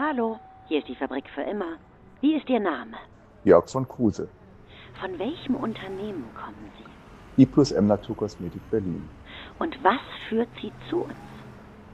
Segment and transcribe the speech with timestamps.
[0.00, 1.72] Hallo, hier ist die Fabrik für immer.
[2.20, 2.96] Wie ist Ihr Name?
[3.42, 4.28] Jörg von Kruse.
[5.00, 7.42] Von welchem Unternehmen kommen Sie?
[7.42, 9.08] I plus M Naturkosmetik Berlin.
[9.58, 9.98] Und was
[10.28, 11.14] führt Sie zu uns?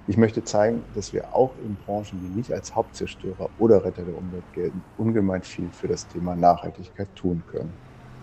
[0.06, 4.18] Ich möchte zeigen, dass wir auch in Branchen, die nicht als Hauptzerstörer oder Retter der
[4.18, 7.73] Umwelt gelten, ungemein viel für das Thema Nachhaltigkeit tun können.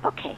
[0.04, 0.36] Okay,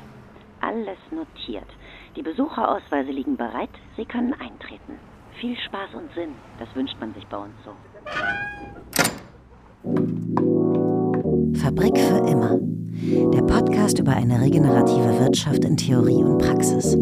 [0.62, 1.68] alles notiert.
[2.16, 3.72] Die Besucherausweise liegen bereit.
[3.98, 4.98] Sie können eintreten.
[5.42, 7.72] Viel Spaß und Sinn, das wünscht man sich bei uns so.
[11.56, 12.60] Fabrik für immer.
[13.34, 16.98] Der Podcast über eine regenerative Wirtschaft in Theorie und Praxis.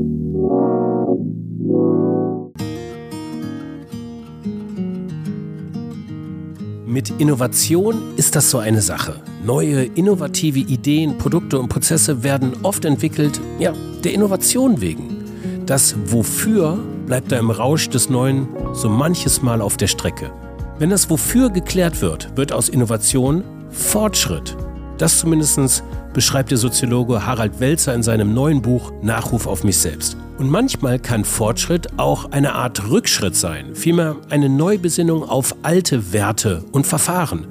[6.86, 9.22] Mit Innovation ist das so eine Sache.
[9.46, 13.74] Neue, innovative Ideen, Produkte und Prozesse werden oft entwickelt, ja,
[14.04, 15.24] der Innovation wegen.
[15.66, 20.32] Das Wofür bleibt da im Rausch des Neuen so manches Mal auf der Strecke.
[20.80, 24.56] Wenn das Wofür geklärt wird, wird aus Innovation Fortschritt.
[24.98, 25.84] Das zumindest
[26.14, 30.18] beschreibt der Soziologe Harald Welzer in seinem neuen Buch Nachruf auf mich selbst.
[30.38, 36.64] Und manchmal kann Fortschritt auch eine Art Rückschritt sein, vielmehr eine Neubesinnung auf alte Werte
[36.72, 37.46] und Verfahren.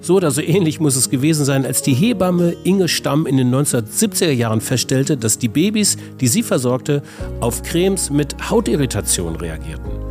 [0.00, 3.54] So oder so ähnlich muss es gewesen sein, als die Hebamme Inge Stamm in den
[3.54, 7.02] 1970er Jahren feststellte, dass die Babys, die sie versorgte,
[7.40, 10.03] auf Cremes mit Hautirritation reagierten.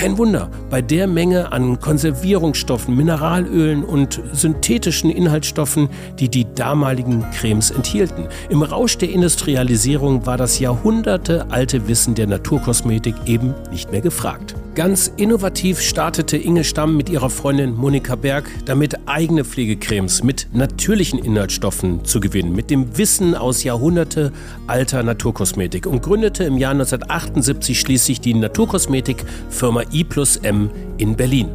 [0.00, 7.70] Kein Wunder, bei der Menge an Konservierungsstoffen, Mineralölen und synthetischen Inhaltsstoffen, die die damaligen Cremes
[7.70, 8.26] enthielten.
[8.48, 14.54] Im Rausch der Industrialisierung war das jahrhundertealte Wissen der Naturkosmetik eben nicht mehr gefragt.
[14.76, 21.18] Ganz innovativ startete Inge Stamm mit ihrer Freundin Monika Berg damit eigene Pflegecremes mit natürlichen
[21.18, 24.32] Inhaltsstoffen zu gewinnen, mit dem Wissen aus Jahrhunderte
[24.68, 31.48] alter Naturkosmetik und gründete im Jahr 1978 schließlich die Naturkosmetikfirma I plus M in Berlin.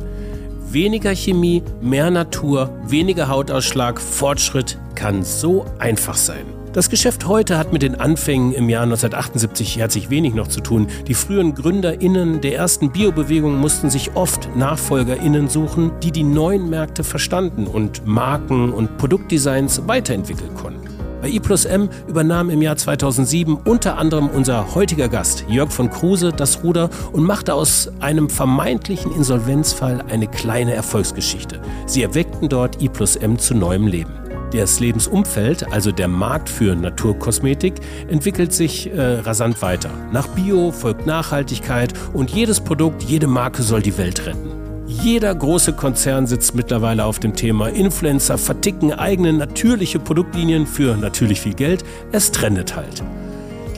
[0.69, 6.64] Weniger Chemie, mehr Natur, weniger Hautausschlag, Fortschritt kann so einfach sein.
[6.75, 10.87] Das Geschäft heute hat mit den Anfängen im Jahr 1978 herzlich wenig noch zu tun.
[11.08, 17.05] Die frühen GründerInnen der ersten Biobewegung mussten sich oft NachfolgerInnen suchen, die die neuen Märkte
[17.05, 20.89] verstanden und Marken und Produktdesigns weiterentwickeln konnten.
[21.21, 25.89] Bei I plus M übernahm im Jahr 2007 unter anderem unser heutiger Gast Jörg von
[25.89, 31.61] Kruse das Ruder und machte aus einem vermeintlichen Insolvenzfall eine kleine Erfolgsgeschichte.
[31.85, 34.24] Sie erweckten dort I plus M zu neuem Leben.
[34.58, 37.76] Das Lebensumfeld, also der Markt für Naturkosmetik,
[38.08, 39.92] entwickelt sich äh, rasant weiter.
[40.11, 44.49] Nach Bio folgt Nachhaltigkeit und jedes Produkt, jede Marke soll die Welt retten.
[44.88, 51.42] Jeder große Konzern sitzt mittlerweile auf dem Thema Influencer verticken eigene natürliche Produktlinien für natürlich
[51.42, 51.83] viel Geld.
[52.11, 53.04] Es trendet halt.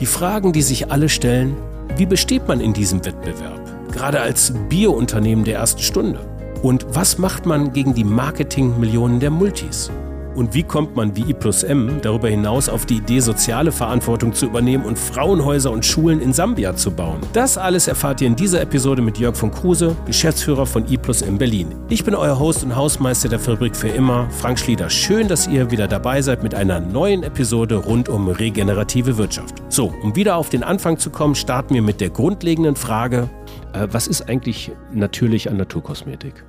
[0.00, 1.54] Die Fragen, die sich alle stellen,
[1.96, 3.60] wie besteht man in diesem Wettbewerb?
[3.92, 6.20] Gerade als Biounternehmen der ersten Stunde.
[6.62, 9.90] Und was macht man gegen die Marketingmillionen der Multis?
[10.38, 14.32] Und wie kommt man wie I plus M darüber hinaus auf die Idee, soziale Verantwortung
[14.32, 17.18] zu übernehmen und Frauenhäuser und Schulen in Sambia zu bauen?
[17.32, 21.22] Das alles erfahrt ihr in dieser Episode mit Jörg von Kruse, Geschäftsführer von I plus
[21.22, 21.74] M Berlin.
[21.88, 24.88] Ich bin euer Host und Hausmeister der Fabrik für immer, Frank Schlieder.
[24.90, 29.60] Schön, dass ihr wieder dabei seid mit einer neuen Episode rund um regenerative Wirtschaft.
[29.70, 33.28] So, um wieder auf den Anfang zu kommen, starten wir mit der grundlegenden Frage,
[33.72, 36.44] äh, was ist eigentlich natürlich an Naturkosmetik?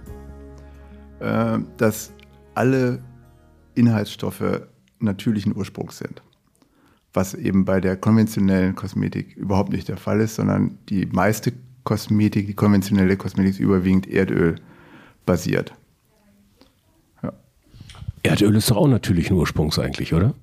[1.22, 2.14] Äh, dass
[2.54, 3.00] alle
[3.76, 4.62] Inhaltsstoffe
[5.00, 6.22] natürlichen Ursprungs sind.
[7.14, 11.54] Was eben bei der konventionellen Kosmetik überhaupt nicht der Fall ist, sondern die meiste
[11.84, 14.56] Kosmetik, die konventionelle Kosmetik ist überwiegend Erdöl
[15.26, 15.74] basiert.
[17.24, 17.34] Ja.
[18.24, 20.34] Erdöl ist doch auch natürlichen Ursprungs eigentlich, oder?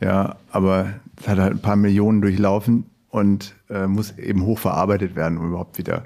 [0.00, 5.38] Ja, aber es hat halt ein paar Millionen durchlaufen und äh, muss eben hochverarbeitet werden,
[5.38, 6.04] um überhaupt wieder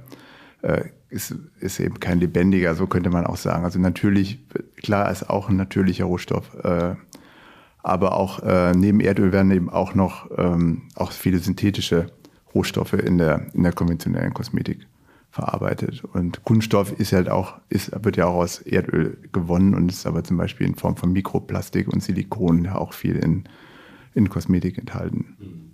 [0.63, 3.65] äh, ist, ist eben kein lebendiger, so könnte man auch sagen.
[3.65, 4.41] Also natürlich,
[4.77, 6.95] klar ist auch ein natürlicher Rohstoff, äh,
[7.83, 12.11] aber auch äh, neben Erdöl werden eben auch noch ähm, auch viele synthetische
[12.55, 14.87] Rohstoffe in der, in der konventionellen Kosmetik
[15.31, 16.03] verarbeitet.
[16.03, 20.25] Und Kunststoff ist halt auch, ist, wird ja auch aus Erdöl gewonnen und ist aber
[20.25, 23.45] zum Beispiel in Form von Mikroplastik und Silikon auch viel in,
[24.15, 25.66] in Kosmetik enthalten.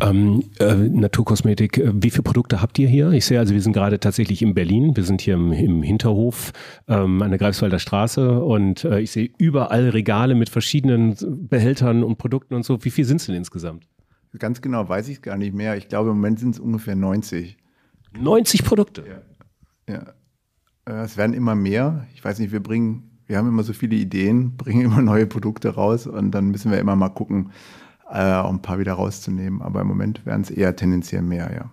[0.00, 3.10] Ähm, äh, Naturkosmetik, äh, wie viele Produkte habt ihr hier?
[3.10, 4.96] Ich sehe also, wir sind gerade tatsächlich in Berlin.
[4.96, 6.52] Wir sind hier im, im Hinterhof
[6.88, 11.16] ähm, an der Greifswalder Straße und äh, ich sehe überall Regale mit verschiedenen
[11.48, 12.84] Behältern und Produkten und so.
[12.84, 13.86] Wie viel sind es denn insgesamt?
[14.38, 15.76] Ganz genau weiß ich es gar nicht mehr.
[15.76, 17.58] Ich glaube, im Moment sind es ungefähr 90.
[18.18, 19.04] 90 Produkte?
[19.88, 19.94] Ja.
[19.94, 20.14] ja.
[20.86, 22.06] Äh, es werden immer mehr.
[22.14, 25.74] Ich weiß nicht, wir bringen, wir haben immer so viele Ideen, bringen immer neue Produkte
[25.74, 27.50] raus und dann müssen wir immer mal gucken,
[28.12, 29.62] äh, um ein paar wieder rauszunehmen.
[29.62, 31.70] Aber im Moment werden es eher tendenziell mehr, ja.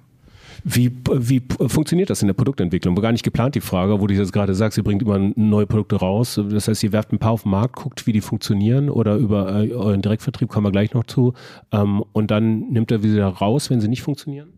[0.63, 2.95] Wie, wie funktioniert das in der Produktentwicklung?
[2.95, 5.65] War gar nicht geplant, die Frage, wo du jetzt gerade sagst, ihr bringt immer neue
[5.65, 6.39] Produkte raus.
[6.49, 9.63] Das heißt, ihr werft ein paar auf den Markt, guckt, wie die funktionieren oder über
[9.63, 11.33] äh, euren Direktvertrieb kommen wir gleich noch zu.
[11.71, 14.49] Ähm, und dann nimmt er wieder raus, wenn sie nicht funktionieren?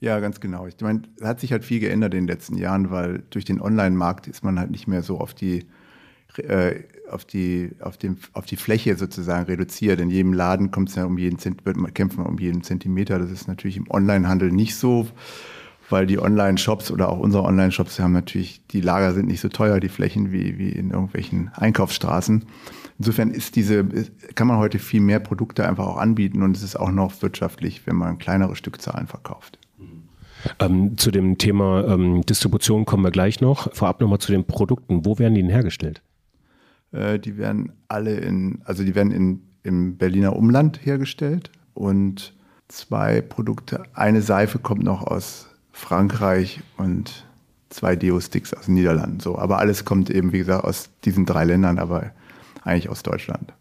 [0.00, 0.66] Ja, ganz genau.
[0.66, 3.62] Ich meine, es hat sich halt viel geändert in den letzten Jahren, weil durch den
[3.62, 5.64] Online-Markt ist man halt nicht mehr so auf die,
[6.38, 10.00] äh, auf die, auf dem, auf die Fläche sozusagen reduziert.
[10.00, 11.62] In jedem Laden kommt es ja um jeden Zent
[11.94, 13.18] kämpft man um jeden Zentimeter.
[13.18, 15.06] Das ist natürlich im Online-Handel nicht so,
[15.88, 19.80] weil die Online-Shops oder auch unsere Online-Shops haben natürlich, die Lager sind nicht so teuer,
[19.80, 22.44] die Flächen wie, wie in irgendwelchen Einkaufsstraßen.
[22.98, 23.84] Insofern ist diese,
[24.34, 27.86] kann man heute viel mehr Produkte einfach auch anbieten und es ist auch noch wirtschaftlich,
[27.86, 29.58] wenn man kleinere Stückzahlen verkauft.
[30.60, 33.72] Ähm, zu dem Thema ähm, Distribution kommen wir gleich noch.
[33.74, 35.04] Vorab nochmal zu den Produkten.
[35.04, 36.02] Wo werden die denn hergestellt?
[36.92, 42.34] Äh, die werden alle in, also die werden in, im Berliner Umland hergestellt und
[42.68, 43.84] zwei Produkte.
[43.94, 47.26] Eine Seife kommt noch aus Frankreich und
[47.68, 49.20] zwei Deo-Sticks aus den Niederlanden.
[49.20, 52.12] So, aber alles kommt eben, wie gesagt, aus diesen drei Ländern, aber
[52.62, 53.52] eigentlich aus Deutschland.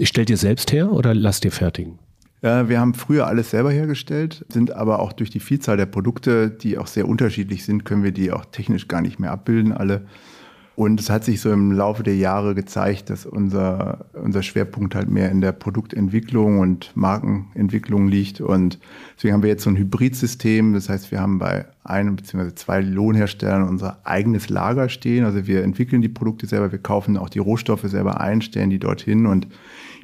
[0.00, 1.98] Stellt ihr selbst her oder lasst ihr fertigen?
[2.42, 6.50] Äh, wir haben früher alles selber hergestellt, sind aber auch durch die Vielzahl der Produkte,
[6.50, 10.06] die auch sehr unterschiedlich sind, können wir die auch technisch gar nicht mehr abbilden, alle.
[10.76, 15.08] Und es hat sich so im Laufe der Jahre gezeigt, dass unser, unser Schwerpunkt halt
[15.08, 18.40] mehr in der Produktentwicklung und Markenentwicklung liegt.
[18.40, 18.80] Und
[19.16, 20.74] deswegen haben wir jetzt so ein Hybridsystem.
[20.74, 22.54] Das heißt, wir haben bei einem bzw.
[22.56, 25.24] zwei Lohnherstellern unser eigenes Lager stehen.
[25.24, 28.80] Also wir entwickeln die Produkte selber, wir kaufen auch die Rohstoffe selber ein, stellen die
[28.80, 29.46] dorthin und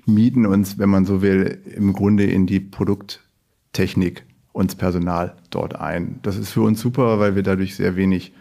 [0.07, 6.21] mieten uns, wenn man so will, im Grunde in die Produkttechnik uns Personal dort ein.
[6.23, 8.33] Das ist für uns super, weil wir dadurch sehr wenig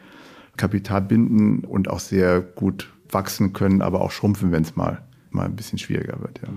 [0.60, 5.02] Kapital binden und auch sehr gut wachsen können, aber auch schrumpfen, wenn es mal
[5.32, 6.42] mal ein bisschen schwieriger wird.
[6.42, 6.50] Ja.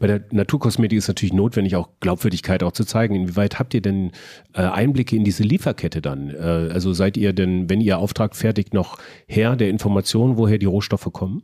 [0.00, 3.14] Bei der Naturkosmetik ist natürlich notwendig, auch Glaubwürdigkeit auch zu zeigen.
[3.14, 4.12] Inwieweit habt ihr denn
[4.54, 6.30] äh, Einblicke in diese Lieferkette dann?
[6.30, 10.66] Äh, also seid ihr denn, wenn ihr Auftrag fertigt, noch Herr der Informationen, woher die
[10.66, 11.42] Rohstoffe kommen?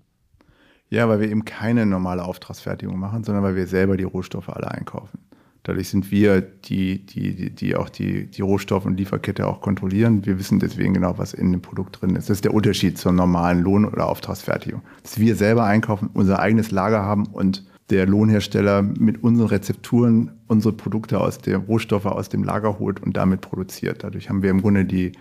[0.91, 4.71] Ja, weil wir eben keine normale Auftragsfertigung machen, sondern weil wir selber die Rohstoffe alle
[4.71, 5.19] einkaufen.
[5.65, 10.27] Dadurch sind wir die, die, die auch die, die Rohstoff- und Lieferkette auch kontrollieren.
[10.27, 12.29] Wir wissen deswegen genau, was in dem Produkt drin ist.
[12.29, 14.83] Das ist der Unterschied zur normalen Lohn- oder Auftragsfertigung.
[15.03, 20.75] Dass wir selber einkaufen, unser eigenes Lager haben und der Lohnhersteller mit unseren Rezepturen unsere
[20.75, 24.05] Produkte aus den Rohstoffe aus dem Lager holt und damit produziert.
[24.05, 25.13] Dadurch haben wir im Grunde die,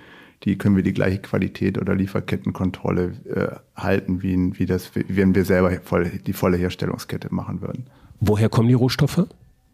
[0.44, 5.46] die können wir die gleiche Qualität oder Lieferkettenkontrolle äh, halten, wie, wie das, wenn wir
[5.46, 7.88] selber voll, die volle Herstellungskette machen würden.
[8.20, 9.26] Woher kommen die Rohstoffe?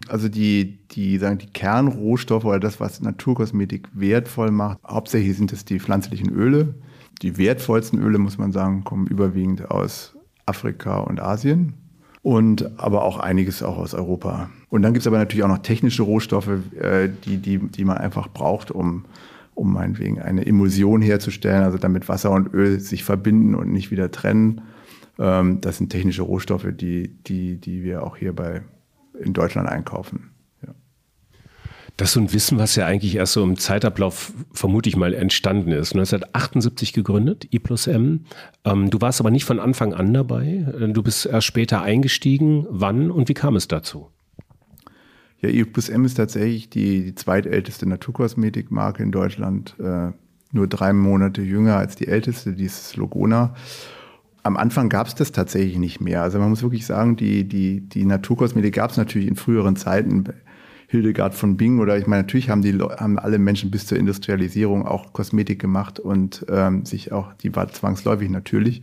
[0.08, 5.66] Also die, die, sagen, die Kernrohstoffe oder das, was Naturkosmetik wertvoll macht, hauptsächlich sind es
[5.66, 6.76] die pflanzlichen Öle.
[7.22, 10.16] Die wertvollsten Öle, muss man sagen, kommen überwiegend aus
[10.46, 11.74] Afrika und Asien
[12.22, 14.50] und aber auch einiges auch aus Europa.
[14.70, 16.50] Und dann gibt es aber natürlich auch noch technische Rohstoffe,
[16.80, 19.06] äh, die, die, die man einfach braucht, um,
[19.54, 24.12] um meinetwegen eine Emulsion herzustellen, also damit Wasser und Öl sich verbinden und nicht wieder
[24.12, 24.62] trennen.
[25.18, 28.62] Ähm, das sind technische Rohstoffe, die, die, die wir auch hier bei,
[29.24, 30.32] in Deutschland einkaufen.
[30.66, 30.74] Ja.
[31.98, 35.14] Das ist so ein Wissen, was ja eigentlich erst so im Zeitablauf vermute ich mal
[35.14, 35.94] entstanden ist.
[35.94, 38.26] 1978 gegründet, I plus M.
[38.66, 40.66] Ähm, du warst aber nicht von Anfang an dabei.
[40.94, 42.66] Du bist erst später eingestiegen.
[42.70, 44.10] Wann und wie kam es dazu?
[45.42, 49.76] Ja, I plus M ist tatsächlich die, die zweitälteste Naturkosmetikmarke in Deutschland.
[49.80, 50.12] Äh,
[50.52, 53.54] nur drei Monate jünger als die älteste, die ist Logona.
[54.50, 56.24] Am Anfang gab es das tatsächlich nicht mehr.
[56.24, 60.24] Also man muss wirklich sagen, die, die, die Naturkosmetik gab es natürlich in früheren Zeiten.
[60.88, 64.88] Hildegard von Bing oder ich meine, natürlich haben die haben alle Menschen bis zur Industrialisierung
[64.88, 68.82] auch Kosmetik gemacht und ähm, sich auch, die war zwangsläufig natürlich.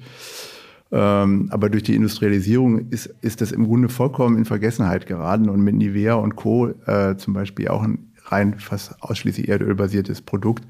[0.92, 5.62] Ähm, aber durch die Industrialisierung ist, ist das im Grunde vollkommen in Vergessenheit geraten und
[5.62, 6.68] mit Nivea und Co.
[6.86, 10.62] Äh, zum Beispiel auch ein rein fast ausschließlich erdölbasiertes Produkt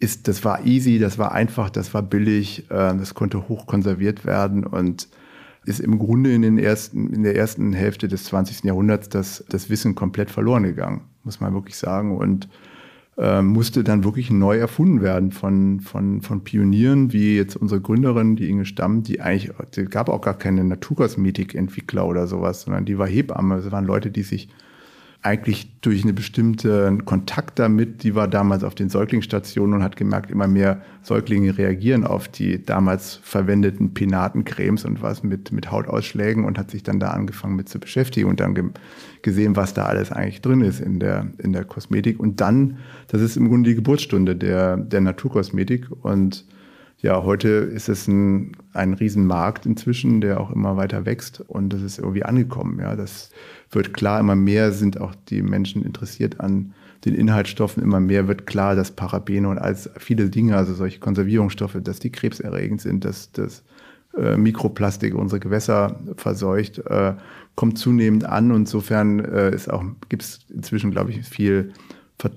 [0.00, 4.24] ist, das war easy, das war einfach, das war billig, äh, das konnte hoch konserviert
[4.24, 5.08] werden und
[5.66, 8.64] ist im Grunde in, den ersten, in der ersten Hälfte des 20.
[8.64, 12.16] Jahrhunderts das, das Wissen komplett verloren gegangen, muss man wirklich sagen.
[12.16, 12.48] Und
[13.18, 18.36] äh, musste dann wirklich neu erfunden werden von, von, von Pionieren, wie jetzt unsere Gründerin,
[18.36, 22.96] die Inge Stamm, die eigentlich, die gab auch gar keine Naturkosmetikentwickler oder sowas, sondern die
[22.96, 23.56] war Hebamme.
[23.56, 24.48] Es waren Leute, die sich
[25.22, 30.30] eigentlich durch einen bestimmten Kontakt damit, die war damals auf den Säuglingsstationen und hat gemerkt,
[30.30, 36.58] immer mehr Säuglinge reagieren auf die damals verwendeten Penatencremes und was mit, mit Hautausschlägen und
[36.58, 38.64] hat sich dann da angefangen mit zu beschäftigen und dann ge
[39.22, 42.18] gesehen, was da alles eigentlich drin ist in der, in der Kosmetik.
[42.18, 46.46] Und dann, das ist im Grunde die Geburtsstunde der, der Naturkosmetik und
[47.02, 51.82] ja, heute ist es ein, ein Riesenmarkt inzwischen, der auch immer weiter wächst und das
[51.82, 52.78] ist irgendwie angekommen.
[52.80, 53.30] Ja, das
[53.70, 58.46] wird klar, immer mehr sind auch die Menschen interessiert an den Inhaltsstoffen immer mehr wird
[58.46, 63.32] klar, dass Parabene und als viele Dinge, also solche Konservierungsstoffe, dass die krebserregend sind, dass
[63.32, 63.62] das
[64.16, 67.14] äh, Mikroplastik unsere Gewässer verseucht, äh,
[67.54, 68.50] kommt zunehmend an.
[68.50, 69.56] Und insofern äh,
[70.08, 71.72] gibt es inzwischen, glaube ich, viel,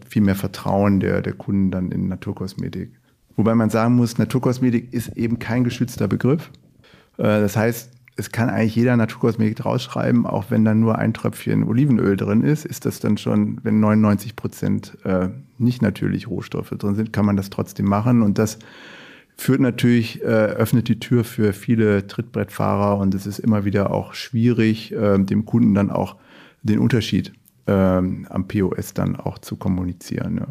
[0.07, 2.91] viel mehr Vertrauen der, der Kunden dann in Naturkosmetik.
[3.35, 6.51] Wobei man sagen muss, Naturkosmetik ist eben kein geschützter Begriff.
[7.17, 11.63] Äh, das heißt, es kann eigentlich jeder Naturkosmetik drausschreiben, auch wenn da nur ein Tröpfchen
[11.63, 16.95] Olivenöl drin ist, ist das dann schon, wenn 99 Prozent äh, nicht natürlich Rohstoffe drin
[16.95, 18.21] sind, kann man das trotzdem machen.
[18.21, 18.59] Und das
[19.35, 24.13] führt natürlich, äh, öffnet die Tür für viele Trittbrettfahrer und es ist immer wieder auch
[24.13, 26.17] schwierig, äh, dem Kunden dann auch
[26.61, 27.33] den Unterschied
[27.65, 30.37] äh, am POS dann auch zu kommunizieren.
[30.37, 30.47] Ja.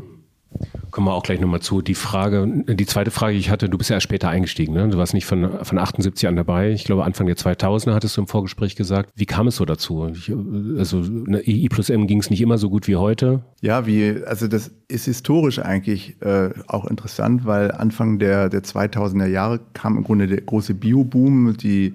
[0.90, 1.80] Kommen wir auch gleich nochmal zu.
[1.80, 4.88] Die Frage, die zweite Frage, die ich hatte, du bist ja erst später eingestiegen, ne?
[4.88, 6.70] Du warst nicht von, von 78 an dabei.
[6.72, 9.10] Ich glaube, Anfang der 2000er hattest du im Vorgespräch gesagt.
[9.14, 10.06] Wie kam es so dazu?
[10.12, 10.30] Ich,
[10.78, 13.42] also, ne, I plus M ging es nicht immer so gut wie heute?
[13.62, 19.26] Ja, wie, also das ist historisch eigentlich äh, auch interessant, weil Anfang der, der 2000er
[19.26, 21.94] Jahre kam im Grunde der große Bioboom, die,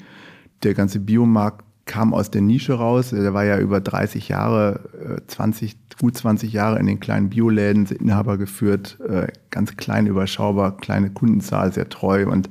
[0.64, 3.10] der ganze Biomarkt kam aus der Nische raus.
[3.10, 4.82] Der war ja über 30 Jahre,
[5.28, 10.78] 20, äh, gut 20 Jahre in den kleinen Bioläden, Inhaber geführt, äh, ganz klein überschaubar,
[10.78, 12.50] kleine Kundenzahl, sehr treu und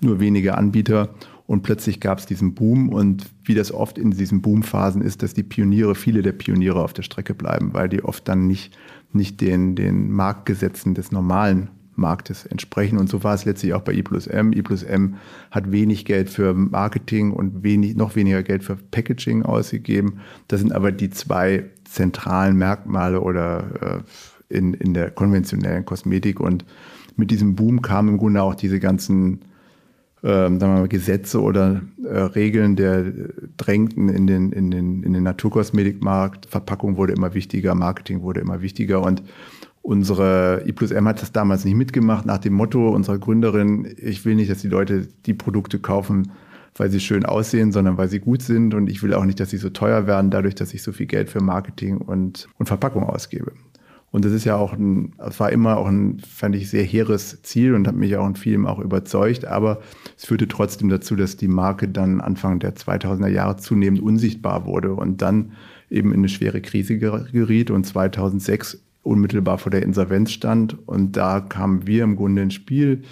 [0.00, 1.08] nur wenige Anbieter.
[1.46, 5.32] Und plötzlich gab es diesen Boom und wie das oft in diesen Boomphasen ist, dass
[5.32, 8.76] die Pioniere, viele der Pioniere auf der Strecke bleiben, weil die oft dann nicht,
[9.12, 12.98] nicht den, den Marktgesetzen des normalen Marktes entsprechen.
[12.98, 14.52] Und so war es letztlich auch bei I plus M.
[14.52, 15.16] I plus M
[15.50, 20.20] hat wenig Geld für Marketing und wenig, noch weniger Geld für Packaging ausgegeben.
[20.48, 24.02] Das sind aber die zwei zentralen Merkmale oder
[24.50, 26.40] äh, in, in der konventionellen Kosmetik.
[26.40, 26.64] Und
[27.16, 29.40] mit diesem Boom kamen im Grunde auch diese ganzen
[30.22, 33.04] ähm, sagen wir mal, Gesetze oder äh, Regeln der
[33.56, 36.46] drängten in den, in, den, in den Naturkosmetikmarkt.
[36.46, 39.22] Verpackung wurde immer wichtiger, Marketing wurde immer wichtiger und
[39.82, 44.24] Unsere I plus M hat das damals nicht mitgemacht, nach dem Motto unserer Gründerin, ich
[44.24, 46.32] will nicht, dass die Leute die Produkte kaufen,
[46.76, 48.74] weil sie schön aussehen, sondern weil sie gut sind.
[48.74, 51.06] Und ich will auch nicht, dass sie so teuer werden, dadurch, dass ich so viel
[51.06, 53.52] Geld für Marketing und, und Verpackung ausgebe.
[54.10, 57.42] Und das ist ja auch ein, das war immer auch ein, fand ich, sehr hehres
[57.42, 59.44] Ziel und hat mich auch in vielem auch überzeugt.
[59.44, 59.80] Aber
[60.16, 64.94] es führte trotzdem dazu, dass die Marke dann Anfang der 2000er Jahre zunehmend unsichtbar wurde
[64.94, 65.52] und dann
[65.90, 70.76] eben in eine schwere Krise geriet und 2006 unmittelbar vor der Insolvenz stand.
[70.86, 73.02] Und da kamen wir im Grunde ins Spiel.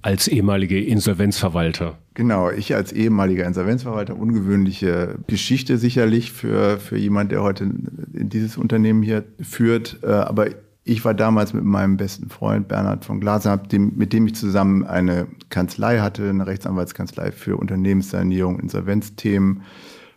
[0.00, 1.96] Als ehemalige Insolvenzverwalter.
[2.14, 9.02] Genau, ich als ehemaliger Insolvenzverwalter, ungewöhnliche Geschichte sicherlich für, für jemand, der heute dieses Unternehmen
[9.02, 10.00] hier führt.
[10.02, 10.48] Äh, aber
[10.84, 15.28] ich war damals mit meinem besten Freund Bernhard von Glaser, mit dem ich zusammen eine
[15.48, 19.62] Kanzlei hatte, eine Rechtsanwaltskanzlei für Unternehmenssanierung, Insolvenzthemen.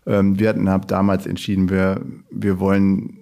[0.08, 2.02] Ähm, wir hatten damals entschieden, wir,
[2.32, 3.20] wir wollen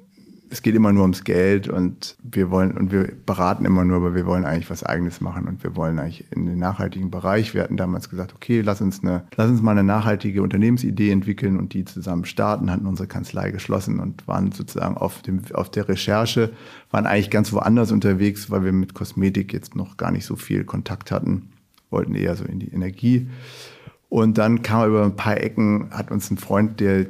[0.53, 4.13] es geht immer nur ums Geld und wir wollen und wir beraten immer nur, aber
[4.13, 7.55] wir wollen eigentlich was Eigenes machen und wir wollen eigentlich in den nachhaltigen Bereich.
[7.55, 11.57] Wir hatten damals gesagt, okay, lass uns eine, lass uns mal eine nachhaltige Unternehmensidee entwickeln
[11.57, 15.89] und die zusammen starten, hatten unsere Kanzlei geschlossen und waren sozusagen auf dem, auf der
[15.89, 16.51] Recherche,
[16.91, 20.65] waren eigentlich ganz woanders unterwegs, weil wir mit Kosmetik jetzt noch gar nicht so viel
[20.65, 21.49] Kontakt hatten,
[21.89, 23.27] wollten eher so in die Energie.
[24.07, 27.07] Und dann kam über ein paar Ecken, hat uns ein Freund, der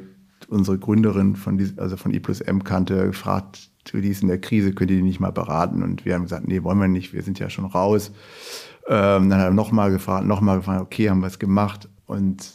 [0.54, 4.72] unsere Gründerin von, also von I plus M kannte, gefragt, die ist in der Krise,
[4.72, 5.82] könnt ihr die nicht mal beraten?
[5.82, 8.12] Und wir haben gesagt, nee, wollen wir nicht, wir sind ja schon raus.
[8.88, 11.88] Ähm, dann hat er nochmal gefragt, nochmal gefragt, okay, haben wir es gemacht.
[12.06, 12.52] Und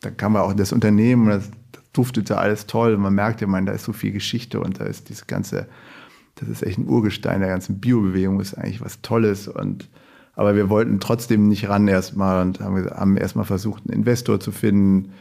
[0.00, 2.94] dann kam wir auch das Unternehmen und das, das duftete alles toll.
[2.94, 5.68] Und man merkte, man, da ist so viel Geschichte und da ist dieses ganze,
[6.36, 9.48] das ist echt ein Urgestein der ganzen Biobewegung, ist eigentlich was Tolles.
[9.48, 9.88] Und
[10.34, 14.50] aber wir wollten trotzdem nicht ran erstmal und haben, haben erstmal versucht, einen Investor zu
[14.50, 15.12] finden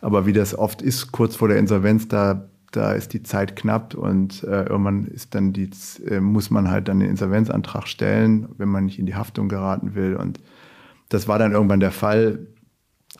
[0.00, 3.94] aber wie das oft ist, kurz vor der Insolvenz, da, da ist die Zeit knapp
[3.94, 5.70] und äh, irgendwann ist dann die,
[6.08, 9.94] äh, muss man halt dann den Insolvenzantrag stellen, wenn man nicht in die Haftung geraten
[9.94, 10.16] will.
[10.16, 10.40] Und
[11.08, 12.46] das war dann irgendwann der Fall.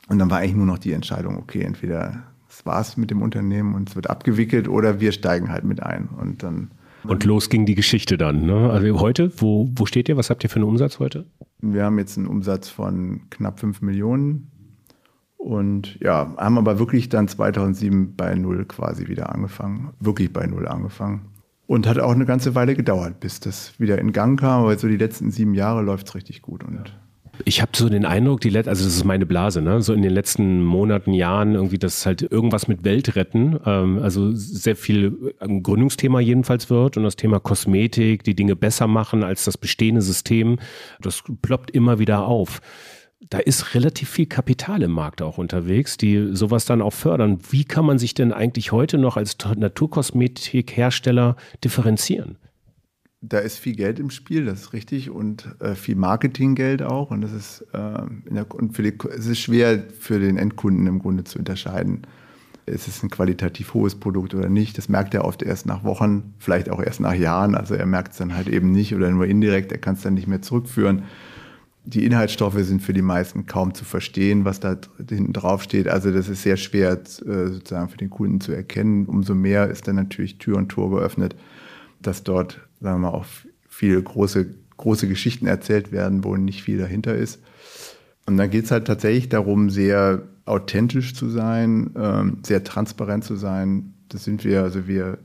[0.08, 3.74] Und dann war eigentlich nur noch die Entscheidung, okay, entweder es war's mit dem Unternehmen
[3.74, 6.08] und es wird abgewickelt oder wir steigen halt mit ein.
[6.08, 6.70] Und dann.
[7.04, 8.44] Und los ging die Geschichte dann.
[8.44, 8.70] Ne?
[8.70, 10.16] Also heute, wo, wo steht ihr?
[10.16, 11.26] Was habt ihr für einen Umsatz heute?
[11.60, 14.49] Wir haben jetzt einen Umsatz von knapp 5 Millionen
[15.40, 19.94] und ja, haben aber wirklich dann 2007 bei Null quasi wieder angefangen.
[19.98, 21.30] Wirklich bei Null angefangen.
[21.66, 24.64] Und hat auch eine ganze Weile gedauert, bis das wieder in Gang kam.
[24.64, 26.62] Aber so die letzten sieben Jahre läuft es richtig gut.
[26.62, 26.92] Und
[27.46, 29.80] ich habe so den Eindruck, die Let also das ist meine Blase, ne?
[29.80, 34.32] So in den letzten Monaten, Jahren irgendwie, dass halt irgendwas mit Welt retten, ähm, also
[34.32, 39.22] sehr viel ein ähm, Gründungsthema jedenfalls wird und das Thema Kosmetik, die Dinge besser machen
[39.22, 40.58] als das bestehende System,
[41.00, 42.60] das ploppt immer wieder auf
[43.28, 47.38] da ist relativ viel Kapital im Markt auch unterwegs, die sowas dann auch fördern.
[47.50, 52.38] Wie kann man sich denn eigentlich heute noch als Naturkosmetikhersteller differenzieren?
[53.22, 57.10] da ist viel Geld im Spiel, das ist richtig, und äh, viel Marketinggeld auch.
[57.10, 61.24] Und das ist, äh, der, und die, es ist schwer für den Endkunden im Grunde
[61.24, 62.06] zu unterscheiden,
[62.66, 64.78] ist es ein qualitativ hohes Produkt oder nicht.
[64.78, 67.54] Das merkt er oft erst nach Wochen, vielleicht auch erst nach Jahren.
[67.54, 70.14] Also er merkt es dann halt eben nicht oder nur indirekt, er kann es dann
[70.14, 71.02] nicht mehr zurückführen.
[71.84, 74.76] Die Inhaltsstoffe sind für die meisten kaum zu verstehen, was da
[75.08, 75.88] hinten drauf steht.
[75.88, 79.06] Also das ist sehr schwer äh, sozusagen für den Kunden zu erkennen.
[79.06, 81.34] Umso mehr ist dann natürlich Tür und Tor geöffnet,
[82.00, 83.24] dass dort, sagen wir mal, auch
[83.68, 84.46] viele große,
[84.76, 87.40] große Geschichten erzählt werden, wo nicht viel dahinter ist.
[88.26, 93.36] Und dann geht es halt tatsächlich darum, sehr authentisch zu sein, ähm, sehr transparent zu
[93.36, 93.94] sein.
[94.08, 95.18] Das sind wir, also wir,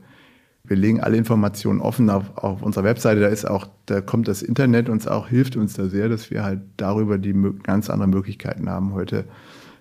[0.66, 3.20] wir legen alle Informationen offen auf, auf unserer Webseite.
[3.20, 6.42] Da ist auch, da kommt das Internet uns auch, hilft uns da sehr, dass wir
[6.42, 9.24] halt darüber die ganz andere Möglichkeiten haben, heute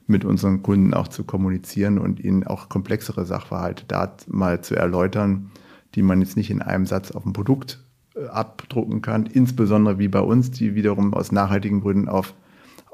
[0.07, 5.51] mit unseren Kunden auch zu kommunizieren und ihnen auch komplexere Sachverhalte da mal zu erläutern,
[5.95, 7.83] die man jetzt nicht in einem Satz auf ein Produkt
[8.15, 12.35] äh, abdrucken kann, insbesondere wie bei uns, die wiederum aus nachhaltigen Gründen auf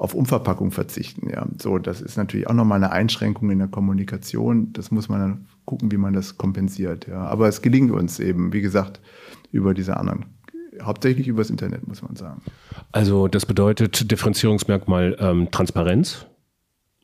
[0.02, 1.30] auf Umverpackung verzichten.
[1.30, 4.72] Ja, so, das ist natürlich auch nochmal eine Einschränkung in der Kommunikation.
[4.72, 7.06] Das muss man dann gucken, wie man das kompensiert.
[7.06, 9.00] Ja, aber es gelingt uns eben, wie gesagt,
[9.50, 10.26] über diese anderen
[10.80, 12.40] hauptsächlich übers Internet, muss man sagen.
[12.92, 16.26] Also das bedeutet Differenzierungsmerkmal ähm, Transparenz,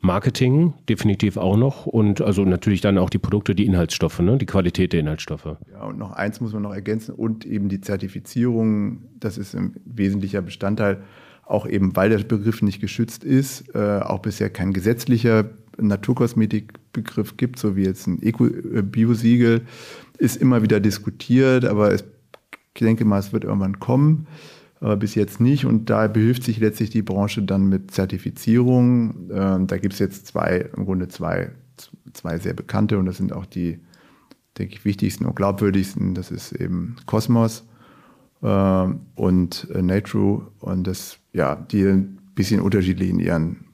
[0.01, 4.39] Marketing definitiv auch noch und also natürlich dann auch die Produkte, die Inhaltsstoffe, ne?
[4.39, 5.57] die Qualität der Inhaltsstoffe.
[5.71, 9.75] Ja, und noch eins muss man noch ergänzen und eben die Zertifizierung, das ist ein
[9.85, 11.03] wesentlicher Bestandteil
[11.49, 15.49] auch eben weil der Begriff nicht geschützt ist, äh, auch bisher kein gesetzlicher
[15.81, 19.63] Naturkosmetikbegriff gibt, so wie jetzt ein Eco-Biosiegel,
[20.19, 22.05] ist immer wieder diskutiert, aber es,
[22.75, 24.27] ich denke mal, es wird irgendwann kommen,
[24.81, 29.31] aber bis jetzt nicht und da behilft sich letztlich die Branche dann mit Zertifizierung.
[29.31, 31.51] Äh, da gibt es jetzt zwei, im Grunde zwei,
[32.13, 33.79] zwei sehr bekannte und das sind auch die,
[34.57, 36.15] denke ich, wichtigsten und glaubwürdigsten.
[36.15, 37.65] Das ist eben Cosmos
[38.43, 43.68] äh, und äh, Natru und das ja, die ein bisschen unterschiedlich in ihren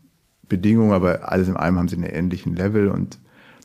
[0.56, 3.18] Bedingungen, aber alles in allem haben sie einen ähnlichen Level und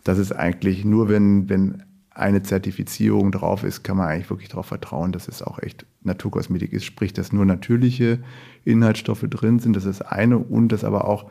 [0.04, 4.65] das ist eigentlich nur, wenn, wenn eine Zertifizierung drauf ist, kann man eigentlich wirklich darauf
[4.65, 8.19] vertrauen, dass es auch echt Naturkosmetik ist, sprich, dass nur natürliche
[8.65, 11.30] Inhaltsstoffe drin sind, das ist eine und dass aber auch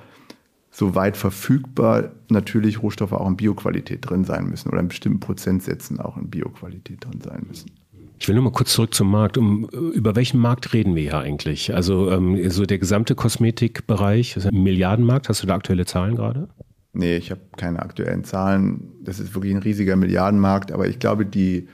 [0.70, 6.16] soweit verfügbar natürlich Rohstoffe auch in Bioqualität drin sein müssen oder in bestimmten Prozentsätzen auch
[6.16, 7.70] in Bioqualität drin sein müssen.
[8.20, 9.38] Ich will nur mal kurz zurück zum Markt.
[9.38, 11.74] Um, über welchen Markt reden wir hier eigentlich?
[11.74, 15.28] Also ähm, so der gesamte Kosmetikbereich, ist ein Milliardenmarkt.
[15.28, 16.48] Hast du da aktuelle Zahlen gerade?
[16.92, 18.92] Nee, ich habe keine aktuellen Zahlen.
[19.02, 20.72] Das ist wirklich ein riesiger Milliardenmarkt.
[20.72, 21.68] Aber ich glaube, die,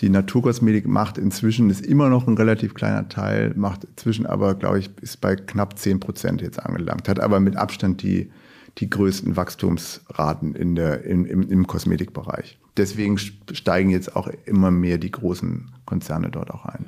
[0.00, 4.78] die Naturkosmetik macht inzwischen, ist immer noch ein relativ kleiner Teil, macht inzwischen aber, glaube
[4.78, 7.08] ich, ist bei knapp 10 Prozent jetzt angelangt.
[7.08, 8.30] Hat aber mit Abstand die,
[8.78, 12.58] die größten Wachstumsraten in der, im, im, im Kosmetikbereich.
[12.76, 16.86] Deswegen steigen jetzt auch immer mehr die großen Konzerne dort auch ein.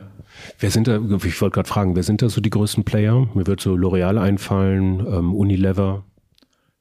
[0.60, 3.26] Wer sind da, ich wollte gerade fragen, wer sind da so die größten Player?
[3.34, 6.04] Mir wird so L'Oreal einfallen, ähm, Unilever.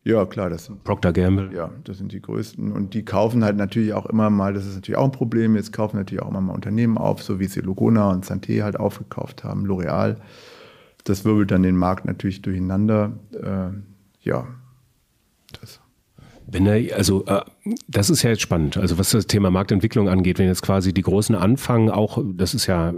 [0.03, 1.53] Ja, klar, das sind Procter Gamble.
[1.53, 2.71] Ja, das sind die größten.
[2.71, 5.73] Und die kaufen halt natürlich auch immer mal, das ist natürlich auch ein Problem, jetzt
[5.73, 9.43] kaufen natürlich auch immer mal Unternehmen auf, so wie sie Logona und Santé halt aufgekauft
[9.43, 10.17] haben, L'Oreal.
[11.03, 13.13] Das wirbelt dann den Markt natürlich durcheinander.
[13.33, 13.71] Äh,
[14.21, 14.47] ja,
[15.53, 15.79] das.
[16.51, 17.41] Wenn er, also äh,
[17.88, 18.77] das ist ja jetzt spannend.
[18.77, 22.65] Also was das Thema Marktentwicklung angeht, wenn jetzt quasi die Großen anfangen, auch das ist
[22.65, 22.93] ja,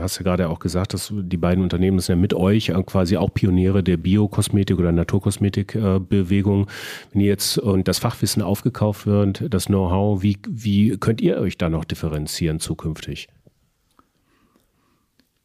[0.00, 3.16] hast du ja gerade auch gesagt, dass die beiden Unternehmen sind ja mit euch quasi
[3.16, 6.62] auch Pioniere der Biokosmetik oder Naturkosmetikbewegung.
[6.64, 6.66] Äh,
[7.12, 11.58] wenn ihr jetzt und das Fachwissen aufgekauft wird, das Know-how, wie, wie könnt ihr euch
[11.58, 13.28] da noch differenzieren zukünftig?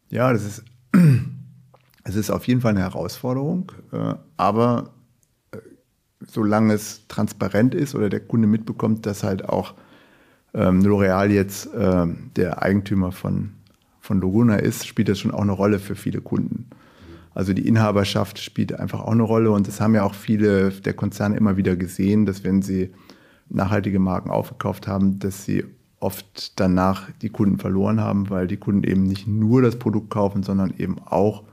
[0.10, 0.64] Ja, das ist,
[2.04, 4.92] es ist auf jeden Fall eine Herausforderung, äh, aber
[6.32, 9.74] solange es transparent ist oder der Kunde mitbekommt, dass halt auch
[10.54, 13.52] ähm, L'Oreal jetzt ähm, der Eigentümer von,
[14.00, 16.70] von Loguna ist, spielt das schon auch eine Rolle für viele Kunden.
[17.34, 20.94] Also die Inhaberschaft spielt einfach auch eine Rolle und das haben ja auch viele der
[20.94, 22.92] Konzerne immer wieder gesehen, dass wenn sie
[23.50, 25.64] nachhaltige Marken aufgekauft haben, dass sie
[26.00, 30.44] oft danach die Kunden verloren haben, weil die Kunden eben nicht nur das Produkt kaufen,
[30.44, 31.44] sondern eben auch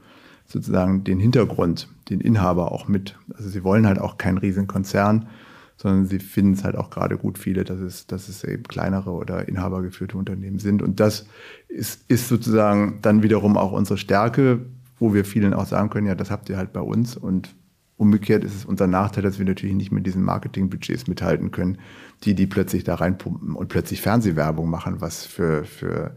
[0.46, 3.18] sozusagen den Hintergrund, den Inhaber auch mit.
[3.34, 5.28] Also sie wollen halt auch keinen riesigen Konzern,
[5.76, 9.10] sondern sie finden es halt auch gerade gut viele, dass es, dass es eben kleinere
[9.10, 10.82] oder inhabergeführte Unternehmen sind.
[10.82, 11.26] Und das
[11.68, 14.60] ist, ist sozusagen dann wiederum auch unsere Stärke,
[14.98, 17.16] wo wir vielen auch sagen können, ja, das habt ihr halt bei uns.
[17.16, 17.54] Und
[17.98, 21.78] umgekehrt ist es unser Nachteil, dass wir natürlich nicht mit diesen Marketingbudgets mithalten können,
[22.24, 26.16] die die plötzlich da reinpumpen und plötzlich Fernsehwerbung machen, was für, für,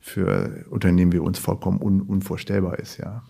[0.00, 3.22] für Unternehmen wie uns vollkommen un, unvorstellbar ist, ja.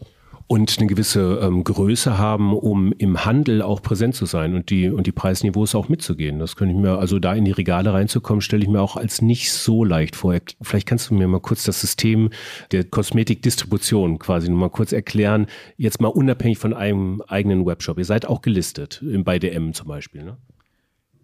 [0.52, 4.90] Und eine gewisse ähm, Größe haben, um im Handel auch präsent zu sein und die,
[4.90, 6.38] und die Preisniveaus auch mitzugehen.
[6.38, 9.22] Das könnte ich mir, also da in die Regale reinzukommen, stelle ich mir auch als
[9.22, 10.36] nicht so leicht vor.
[10.60, 12.28] Vielleicht kannst du mir mal kurz das System
[12.70, 15.46] der Kosmetikdistribution quasi nur mal kurz erklären,
[15.78, 17.96] jetzt mal unabhängig von einem eigenen Webshop.
[17.96, 20.36] Ihr seid auch gelistet, bei DM zum Beispiel, ne?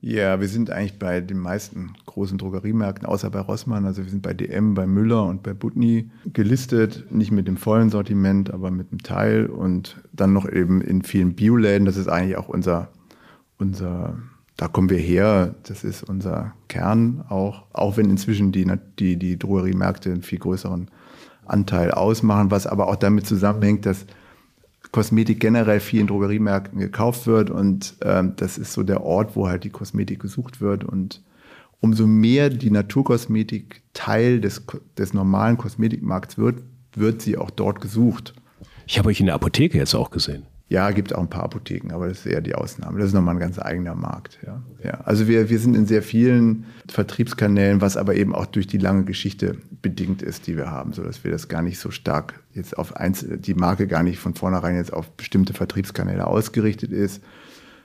[0.01, 3.85] Ja, wir sind eigentlich bei den meisten großen Drogeriemärkten, außer bei Rossmann.
[3.85, 7.07] Also wir sind bei DM, bei Müller und bei Butni gelistet.
[7.11, 9.47] Nicht mit dem vollen Sortiment, aber mit einem Teil.
[9.47, 11.85] Und dann noch eben in vielen Bioläden.
[11.85, 12.89] Das ist eigentlich auch unser,
[13.59, 14.17] unser,
[14.57, 15.57] da kommen wir her.
[15.65, 17.65] Das ist unser Kern auch.
[17.73, 20.89] Auch wenn inzwischen die, die, die Drogeriemärkte einen viel größeren
[21.45, 24.07] Anteil ausmachen, was aber auch damit zusammenhängt, dass
[24.90, 29.48] Kosmetik generell viel in Drogeriemärkten gekauft wird und ähm, das ist so der Ort, wo
[29.48, 31.22] halt die Kosmetik gesucht wird und
[31.81, 34.64] umso mehr die Naturkosmetik Teil des,
[34.96, 36.62] des normalen Kosmetikmarkts wird,
[36.94, 38.35] wird sie auch dort gesucht.
[38.87, 40.46] Ich habe euch in der Apotheke jetzt auch gesehen.
[40.71, 42.99] Ja, gibt auch ein paar Apotheken, aber das ist eher die Ausnahme.
[42.99, 44.39] Das ist nochmal ein ganz eigener Markt.
[44.47, 44.63] Ja.
[44.85, 45.01] Ja.
[45.01, 49.05] Also wir, wir sind in sehr vielen Vertriebskanälen, was aber eben auch durch die lange
[49.05, 52.97] Geschichte bedingt ist, die wir haben, sodass wir das gar nicht so stark jetzt auf
[52.97, 57.23] eins, die Marke gar nicht von vornherein jetzt auf bestimmte Vertriebskanäle ausgerichtet ist,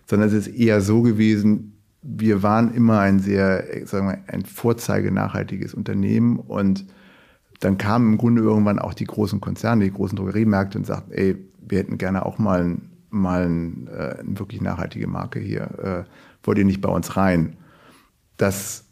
[0.06, 5.10] sondern es ist eher so gewesen, wir waren immer ein sehr, sagen wir, ein vorzeige
[5.10, 6.86] nachhaltiges Unternehmen und
[7.62, 11.38] dann kamen im Grunde irgendwann auch die großen Konzerne, die großen Drogeriemärkte und sagten, ey,
[11.68, 12.78] wir hätten gerne auch mal,
[13.10, 15.62] mal ein, äh, eine wirklich nachhaltige Marke hier.
[15.80, 16.04] Äh,
[16.44, 17.58] wollt ihr nicht bei uns rein?
[18.38, 18.86] Das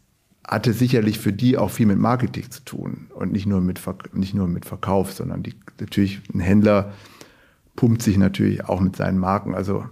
[0.46, 3.80] hatte sicherlich für die auch viel mit Marketing zu tun und nicht nur mit,
[4.12, 6.92] nicht nur mit Verkauf, sondern die, natürlich ein Händler
[7.76, 9.84] pumpt sich natürlich auch mit seinen Marken also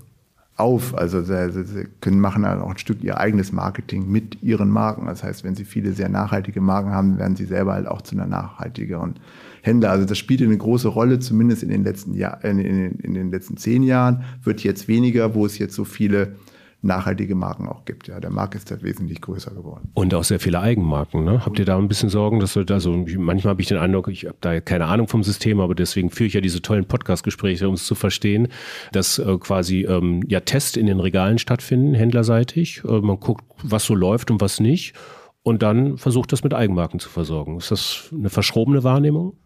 [0.57, 0.95] auf.
[0.95, 5.07] Also sie, sie können machen halt auch ein Stück ihr eigenes Marketing mit ihren Marken.
[5.07, 8.15] Das heißt, wenn sie viele sehr nachhaltige Marken haben, werden sie selber halt auch zu
[8.15, 9.15] einer nachhaltigeren
[9.63, 9.91] Händler.
[9.91, 13.31] Also das spielt eine große Rolle, zumindest in den letzten Jahr, in, in, in, den
[13.31, 14.25] letzten zehn Jahren.
[14.43, 16.37] Wird jetzt weniger, wo es jetzt so viele
[16.83, 18.09] nachhaltige Marken auch gibt.
[18.09, 19.91] Ja, der Markt ist da wesentlich größer geworden.
[19.95, 21.25] Und auch sehr viele Eigenmarken.
[21.25, 21.45] Ne?
[21.45, 24.09] Habt ihr da ein bisschen Sorgen, dass du da so, manchmal habe ich den Eindruck,
[24.09, 27.69] ich habe da keine Ahnung vom System, aber deswegen führe ich ja diese tollen Podcast-Gespräche,
[27.69, 28.49] um es zu verstehen,
[28.93, 32.83] dass äh, quasi ähm, ja Tests in den Regalen stattfinden, händlerseitig.
[32.85, 34.95] Äh, man guckt, was so läuft und was nicht.
[35.43, 37.57] Und dann versucht das mit Eigenmarken zu versorgen.
[37.57, 39.37] Ist das eine verschrobene Wahrnehmung?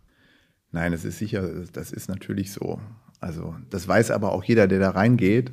[0.75, 2.81] Nein, das ist sicher, das ist natürlich so.
[3.21, 5.53] Also das weiß aber auch jeder, der da reingeht.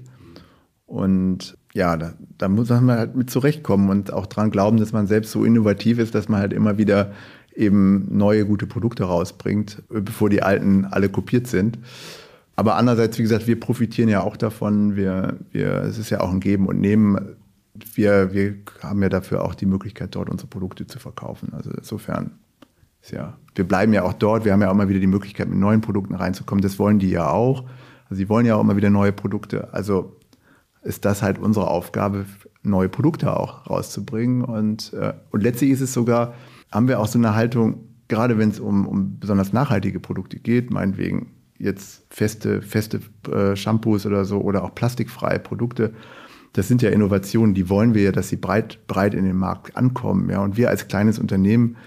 [0.88, 5.06] Und ja, da, da muss man halt mit zurechtkommen und auch dran glauben, dass man
[5.06, 7.12] selbst so innovativ ist, dass man halt immer wieder
[7.56, 11.78] eben neue gute Produkte rausbringt, bevor die alten alle kopiert sind.
[12.56, 14.96] Aber andererseits, wie gesagt, wir profitieren ja auch davon.
[14.96, 17.36] Wir, wir, es ist ja auch ein Geben und Nehmen.
[17.94, 21.54] Wir, wir haben ja dafür auch die Möglichkeit, dort unsere Produkte zu verkaufen.
[21.54, 22.41] Also insofern
[23.10, 24.46] ja, wir bleiben ja auch dort.
[24.46, 26.62] Wir haben ja auch immer wieder die Möglichkeit, mit neuen Produkten reinzukommen.
[26.62, 27.64] Das wollen die ja auch.
[28.06, 29.74] Also sie wollen ja auch immer wieder neue Produkte.
[29.74, 30.18] Also
[30.84, 32.26] ist das halt unsere Aufgabe,
[32.64, 34.44] neue Produkte auch rauszubringen.
[34.44, 36.34] Und, äh, und letztlich ist es sogar,
[36.72, 40.72] haben wir auch so eine Haltung, gerade wenn es um, um besonders nachhaltige Produkte geht,
[40.72, 43.00] meinetwegen jetzt feste, feste
[43.32, 45.94] äh, Shampoos oder so oder auch plastikfreie Produkte,
[46.54, 49.78] das sind ja Innovationen, die wollen wir ja, dass sie breit, breit in den Markt
[49.78, 50.30] ankommen.
[50.30, 50.44] Ja.
[50.44, 51.78] Und wir als kleines Unternehmen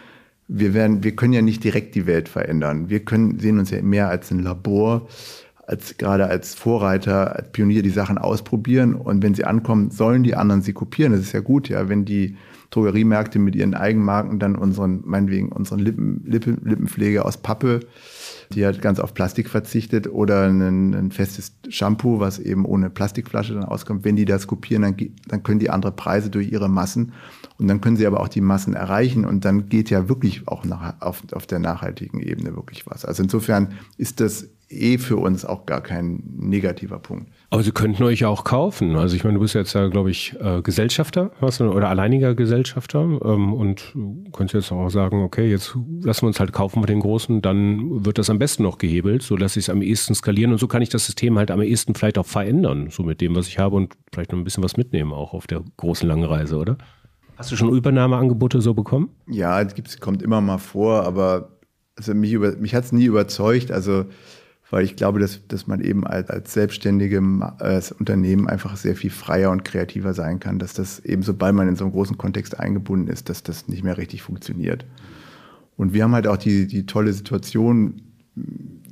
[0.48, 2.88] wir werden, wir können ja nicht direkt die Welt verändern.
[2.88, 5.08] Wir können, sehen uns ja mehr als ein Labor,
[5.66, 8.94] als gerade als Vorreiter, als Pionier die Sachen ausprobieren.
[8.94, 11.12] Und wenn sie ankommen, sollen die anderen sie kopieren.
[11.12, 12.36] Das ist ja gut, ja, wenn die
[12.70, 17.80] Drogeriemärkte mit ihren Eigenmarken dann unseren, meinetwegen unseren Lippen, Lippen, Lippenpflege aus Pappe
[18.52, 23.54] die hat ganz auf Plastik verzichtet oder ein, ein, festes Shampoo, was eben ohne Plastikflasche
[23.54, 24.04] dann auskommt.
[24.04, 24.96] Wenn die das kopieren, dann,
[25.28, 27.12] dann können die andere Preise durch ihre Massen
[27.58, 30.64] und dann können sie aber auch die Massen erreichen und dann geht ja wirklich auch
[30.64, 33.04] nach, auf, auf der nachhaltigen Ebene wirklich was.
[33.04, 37.30] Also insofern ist das eh für uns auch gar kein negativer Punkt.
[37.50, 38.96] Aber Sie könnten euch ja auch kaufen.
[38.96, 43.02] Also ich meine, du bist jetzt ja, glaube ich, äh, Gesellschafter was, oder alleiniger Gesellschafter
[43.24, 43.94] ähm, und
[44.32, 48.04] könntest jetzt auch sagen, okay, jetzt lassen wir uns halt kaufen mit den Großen, dann
[48.04, 50.66] wird das am besten noch gehebelt, so lasse ich es am ehesten skalieren und so
[50.66, 53.58] kann ich das System halt am ehesten vielleicht auch verändern, so mit dem, was ich
[53.58, 56.78] habe und vielleicht noch ein bisschen was mitnehmen auch auf der großen langen Reise, oder?
[57.36, 59.10] Hast du schon Übernahmeangebote so bekommen?
[59.26, 61.50] Ja, es kommt immer mal vor, aber
[61.96, 63.70] also mich, mich hat es nie überzeugt.
[63.70, 64.06] Also
[64.74, 67.22] weil ich glaube, dass, dass man eben als, als selbstständige
[67.60, 71.68] als Unternehmen einfach sehr viel freier und kreativer sein kann, dass das eben, sobald man
[71.68, 74.84] in so einen großen Kontext eingebunden ist, dass das nicht mehr richtig funktioniert.
[75.76, 78.02] Und wir haben halt auch die, die tolle Situation,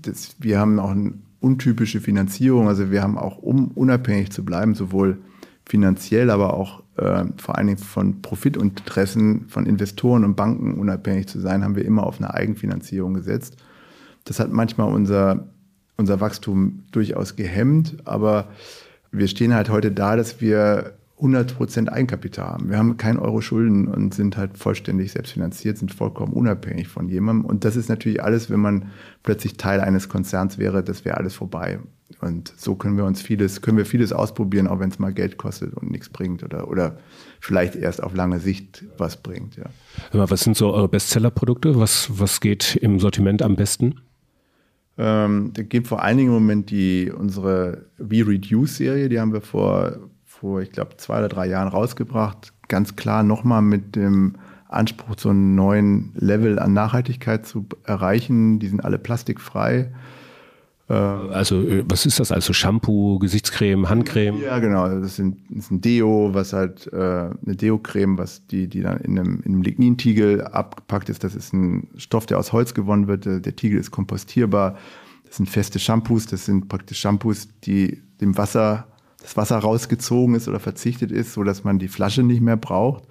[0.02, 4.76] dass wir haben auch eine untypische Finanzierung, also wir haben auch, um unabhängig zu bleiben,
[4.76, 5.18] sowohl
[5.64, 11.40] finanziell, aber auch äh, vor allen Dingen von Profitinteressen von Investoren und Banken unabhängig zu
[11.40, 13.56] sein, haben wir immer auf eine Eigenfinanzierung gesetzt.
[14.24, 15.46] Das hat manchmal unser
[15.96, 17.96] unser Wachstum durchaus gehemmt.
[18.04, 18.48] Aber
[19.10, 22.68] wir stehen halt heute da, dass wir 100% Eigenkapital haben.
[22.68, 27.44] Wir haben kein Euro Schulden und sind halt vollständig selbstfinanziert, sind vollkommen unabhängig von jemandem.
[27.44, 28.86] Und das ist natürlich alles, wenn man
[29.22, 31.78] plötzlich Teil eines Konzerns wäre, das wäre alles vorbei.
[32.20, 35.38] Und so können wir uns vieles, können wir vieles ausprobieren, auch wenn es mal Geld
[35.38, 36.98] kostet und nichts bringt oder, oder
[37.40, 39.56] vielleicht erst auf lange Sicht was bringt.
[39.56, 39.64] Ja.
[40.12, 41.78] Was sind so eure Bestsellerprodukte?
[41.78, 44.00] Was, was geht im Sortiment am besten?
[44.98, 49.96] Ähm, da gibt vor allen Dingen im Moment die, unsere We-Reduce-Serie, die haben wir vor,
[50.24, 52.52] vor ich glaube, zwei oder drei Jahren rausgebracht.
[52.68, 54.34] Ganz klar nochmal mit dem
[54.68, 58.58] Anspruch, so einen neuen Level an Nachhaltigkeit zu erreichen.
[58.58, 59.92] Die sind alle plastikfrei.
[60.92, 62.30] Äh, also, äh, was ist das?
[62.30, 64.40] Also Shampoo, Gesichtscreme, Handcreme?
[64.42, 64.88] Ja, genau.
[65.00, 68.98] Das, sind, das ist ein Deo, was halt äh, eine Deo-Creme, was die, die dann
[68.98, 71.24] in einem, in einem Lignintiegel abgepackt ist.
[71.24, 73.24] Das ist ein Stoff, der aus Holz gewonnen wird.
[73.24, 74.76] Der, der Tiegel ist kompostierbar.
[75.24, 76.26] Das sind feste Shampoos.
[76.26, 78.86] Das sind praktisch Shampoos, die dem Wasser,
[79.22, 83.04] das Wasser rausgezogen ist oder verzichtet ist, so dass man die Flasche nicht mehr braucht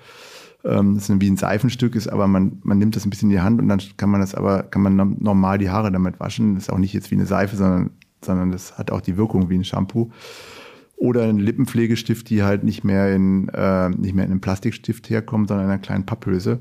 [0.63, 3.41] ähm, das wie ein Seifenstück ist, aber man, man nimmt das ein bisschen in die
[3.41, 6.55] Hand und dann kann man das aber, kann man normal die Haare damit waschen.
[6.55, 7.91] Das ist auch nicht jetzt wie eine Seife, sondern,
[8.23, 10.11] sondern das hat auch die Wirkung wie ein Shampoo.
[10.97, 15.47] Oder ein Lippenpflegestift, die halt nicht mehr in, äh, nicht mehr in einem Plastikstift herkommt,
[15.47, 16.59] sondern in einer kleinen Papphülse.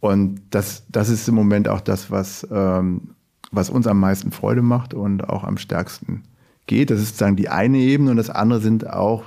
[0.00, 3.10] Und das, das ist im Moment auch das, was, ähm,
[3.52, 6.22] was uns am meisten Freude macht und auch am stärksten
[6.66, 6.90] geht.
[6.90, 9.24] Das ist sozusagen die eine Ebene und das andere sind auch,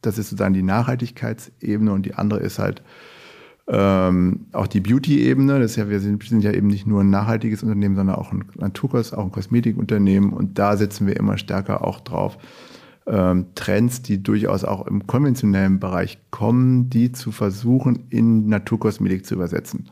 [0.00, 2.82] das ist sozusagen die Nachhaltigkeitsebene und die andere ist halt
[3.74, 7.08] ähm, auch die Beauty-Ebene, das ist ja, wir sind, sind, ja eben nicht nur ein
[7.08, 11.82] nachhaltiges Unternehmen, sondern auch ein Naturkost, auch ein Kosmetikunternehmen und da setzen wir immer stärker
[11.82, 12.36] auch drauf.
[13.06, 19.36] Ähm, Trends, die durchaus auch im konventionellen Bereich kommen, die zu versuchen, in Naturkosmetik zu
[19.36, 19.88] übersetzen.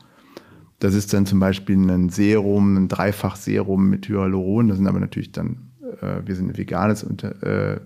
[0.78, 4.68] Das ist dann zum Beispiel ein Serum, ein Dreifach-Serum mit Hyaluron.
[4.68, 5.70] Das sind aber natürlich dann,
[6.02, 7.80] äh, wir sind ein veganes Unter, äh,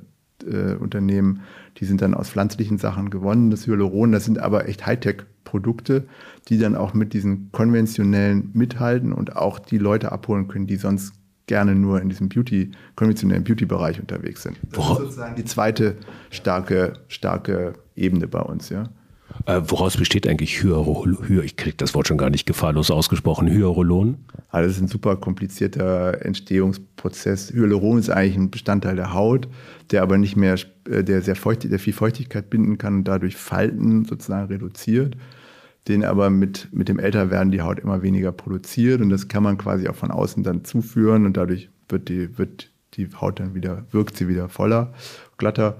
[0.44, 1.42] äh, Unternehmen,
[1.78, 3.50] die sind dann aus pflanzlichen Sachen gewonnen.
[3.50, 6.04] Das Hyaluron, das sind aber echt Hightech Produkte,
[6.48, 11.14] die dann auch mit diesen konventionellen mithalten und auch die Leute abholen können, die sonst
[11.46, 14.56] gerne nur in diesem Beauty, konventionellen Beauty-Bereich unterwegs sind.
[14.72, 15.96] Das ist sozusagen die zweite
[16.30, 18.84] starke, starke Ebene bei uns, ja.
[19.46, 21.42] Äh, woraus besteht eigentlich Hyaluron?
[21.42, 23.48] Ich kriege das Wort schon gar nicht gefahrlos ausgesprochen.
[23.48, 24.16] Hyaluron?
[24.50, 27.52] Also das ist ein super komplizierter Entstehungsprozess.
[27.52, 29.48] Hyaluron ist eigentlich ein Bestandteil der Haut,
[29.90, 30.56] der aber nicht mehr,
[30.88, 35.16] äh, der sehr feucht, der viel Feuchtigkeit binden kann und dadurch Falten sozusagen reduziert
[35.88, 39.58] den aber mit, mit dem Älterwerden die Haut immer weniger produziert und das kann man
[39.58, 43.84] quasi auch von außen dann zuführen und dadurch wird die, wird die Haut dann wieder,
[43.90, 44.94] wirkt sie wieder voller,
[45.36, 45.76] glatter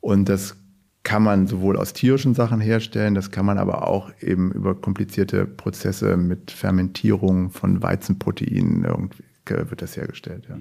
[0.00, 0.56] und das
[1.04, 5.46] kann man sowohl aus tierischen Sachen herstellen, das kann man aber auch eben über komplizierte
[5.46, 10.46] Prozesse mit Fermentierung von Weizenproteinen irgendwie wird das hergestellt.
[10.48, 10.56] Ja.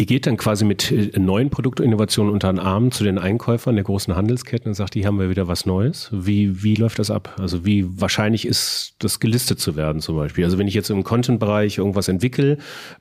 [0.00, 3.84] Ihr geht dann quasi mit äh, neuen Produktinnovationen unter den Arm zu den Einkäufern der
[3.84, 6.08] großen Handelsketten und sagt, hier haben wir wieder was Neues.
[6.10, 7.36] Wie, wie läuft das ab?
[7.38, 10.42] Also wie wahrscheinlich ist das gelistet zu werden zum Beispiel?
[10.46, 12.56] Also wenn ich jetzt im Content-Bereich irgendwas entwickle,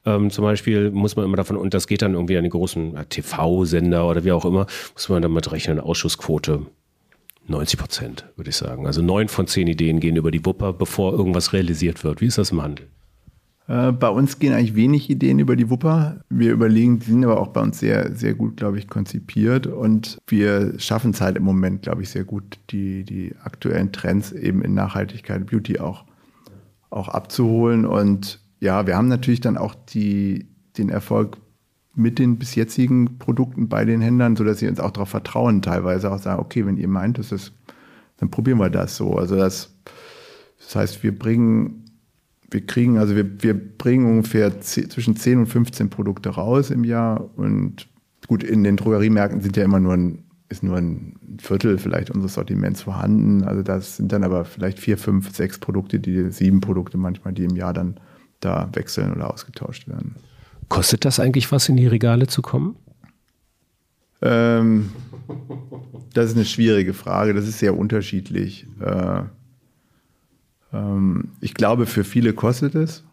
[0.05, 2.97] ähm, zum Beispiel muss man immer davon, und das geht dann irgendwie an die großen
[2.97, 6.65] äh, TV-Sender oder wie auch immer, muss man damit rechnen, Ausschussquote
[7.47, 8.85] 90 Prozent, würde ich sagen.
[8.85, 12.19] Also neun von zehn Ideen gehen über die Wupper, bevor irgendwas realisiert wird.
[12.19, 12.87] Wie ist das im Handel?
[13.69, 16.21] Äh, bei uns gehen eigentlich wenig Ideen über die Wupper.
[16.29, 19.67] Wir überlegen, die sind aber auch bei uns sehr, sehr gut, glaube ich, konzipiert.
[19.67, 24.31] Und wir schaffen es halt im Moment, glaube ich, sehr gut, die, die aktuellen Trends
[24.31, 26.03] eben in Nachhaltigkeit, Beauty auch,
[26.89, 27.85] auch abzuholen.
[27.85, 30.47] Und ja, wir haben natürlich dann auch die,
[30.79, 31.37] den Erfolg
[31.93, 36.11] mit den bis jetzigen Produkten bei den Händlern, sodass sie uns auch darauf vertrauen, teilweise
[36.11, 37.51] auch sagen, okay, wenn ihr meint, das ist,
[38.17, 39.15] dann probieren wir das so.
[39.15, 39.75] Also das,
[40.57, 41.88] das heißt, wir bringen
[42.51, 47.29] wir kriegen, also wir, wir bringen ungefähr zwischen 10 und 15 Produkte raus im Jahr
[47.37, 47.87] und
[48.27, 52.33] gut, in den Drogeriemärkten sind ja immer nur ein, ist nur ein Viertel vielleicht unseres
[52.33, 53.43] Sortiments vorhanden.
[53.43, 57.43] Also das sind dann aber vielleicht vier, fünf, sechs Produkte, die sieben Produkte manchmal, die
[57.43, 57.99] im Jahr dann
[58.39, 60.15] da wechseln oder ausgetauscht werden.
[60.69, 62.75] Kostet das eigentlich was, in die Regale zu kommen?
[64.21, 64.89] Ähm,
[66.13, 67.33] das ist eine schwierige Frage.
[67.33, 68.67] Das ist sehr unterschiedlich.
[68.79, 69.23] Äh,
[71.41, 73.03] ich glaube, für viele kostet es.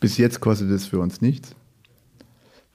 [0.00, 1.54] Bis jetzt kostet es für uns nichts,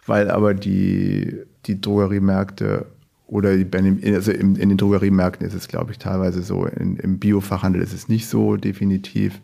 [0.06, 2.86] weil aber die, die Drogeriemärkte
[3.28, 6.66] oder die, also in, in, den Drogeriemärkten ist es, glaube ich, teilweise so.
[6.66, 9.40] In, Im Biofachhandel ist es nicht so definitiv.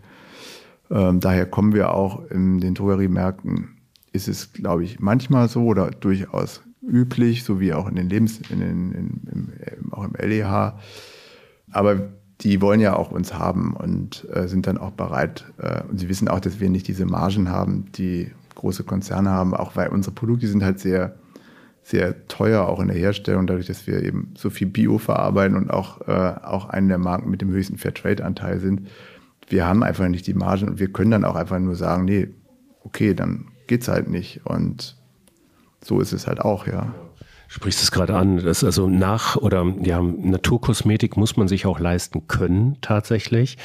[0.92, 3.78] Ähm, daher kommen wir auch in den Drogeriemärkten,
[4.12, 8.42] ist es, glaube ich, manchmal so oder durchaus üblich, so wie auch in den Lebens,
[8.50, 10.78] in den, in, im, auch im LEH.
[11.72, 12.10] Aber
[12.42, 15.46] die wollen ja auch uns haben und äh, sind dann auch bereit.
[15.58, 19.54] Äh, und sie wissen auch, dass wir nicht diese Margen haben, die große Konzerne haben,
[19.54, 21.16] auch weil unsere Produkte sind halt sehr,
[21.84, 25.70] sehr teuer, auch in der Herstellung, dadurch, dass wir eben so viel Bio verarbeiten und
[25.70, 28.88] auch, äh, auch eine der Marken mit dem höchsten Fairtrade-Anteil sind.
[29.48, 32.30] Wir haben einfach nicht die Margen und wir können dann auch einfach nur sagen, nee,
[32.84, 34.46] okay, dann geht's halt nicht.
[34.46, 34.98] Und
[35.84, 36.94] so ist es halt auch, ja.
[37.52, 42.28] Sprichst es gerade an, dass also nach oder ja, Naturkosmetik muss man sich auch leisten
[42.28, 43.58] können tatsächlich.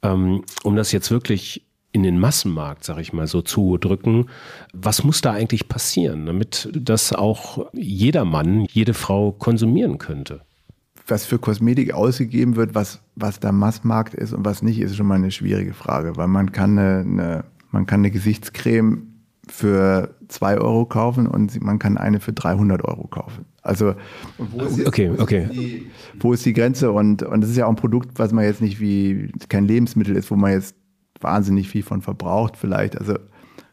[0.00, 4.26] Ähm, um das jetzt wirklich in den Massenmarkt, sag ich mal, so zu drücken.
[4.72, 10.42] Was muss da eigentlich passieren, damit das auch jeder Mann, jede Frau konsumieren könnte?
[11.08, 15.06] Was für Kosmetik ausgegeben wird, was, was der Massmarkt ist und was nicht, ist schon
[15.06, 19.11] mal eine schwierige Frage, weil man kann eine, eine man kann eine Gesichtscreme
[19.48, 23.44] für 2 Euro kaufen und man kann eine für 300 Euro kaufen.
[23.62, 23.94] Also
[24.38, 25.48] wo ist, okay, wo okay.
[25.52, 26.92] Die, wo ist die Grenze?
[26.92, 30.16] Und, und das ist ja auch ein Produkt, was man jetzt nicht wie kein Lebensmittel
[30.16, 30.76] ist, wo man jetzt
[31.20, 32.96] wahnsinnig viel von verbraucht vielleicht.
[32.98, 33.16] Also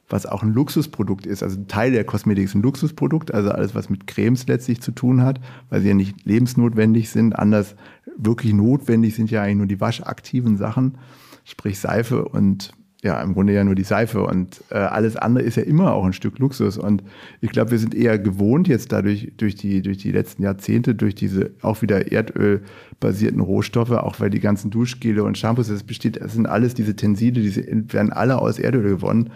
[0.09, 1.43] was auch ein Luxusprodukt ist.
[1.43, 4.91] Also ein Teil der Kosmetik ist ein Luxusprodukt, also alles, was mit Cremes letztlich zu
[4.91, 7.37] tun hat, weil sie ja nicht lebensnotwendig sind.
[7.37, 7.75] Anders
[8.17, 10.97] wirklich notwendig sind ja eigentlich nur die waschaktiven Sachen,
[11.45, 15.55] sprich Seife und ja, im Grunde ja nur die Seife und äh, alles andere ist
[15.55, 16.77] ja immer auch ein Stück Luxus.
[16.77, 17.01] Und
[17.39, 21.15] ich glaube, wir sind eher gewohnt jetzt dadurch, durch die, durch die letzten Jahrzehnte, durch
[21.15, 26.33] diese auch wieder erdölbasierten Rohstoffe, auch weil die ganzen Duschgele und Shampoos, das besteht, das
[26.33, 29.29] sind alles diese Tenside, die werden alle aus Erdöl gewonnen.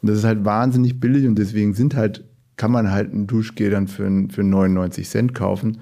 [0.00, 2.24] Und das ist halt wahnsinnig billig und deswegen sind halt,
[2.56, 5.78] kann man halt ein Duschgel dann für, für 99 Cent kaufen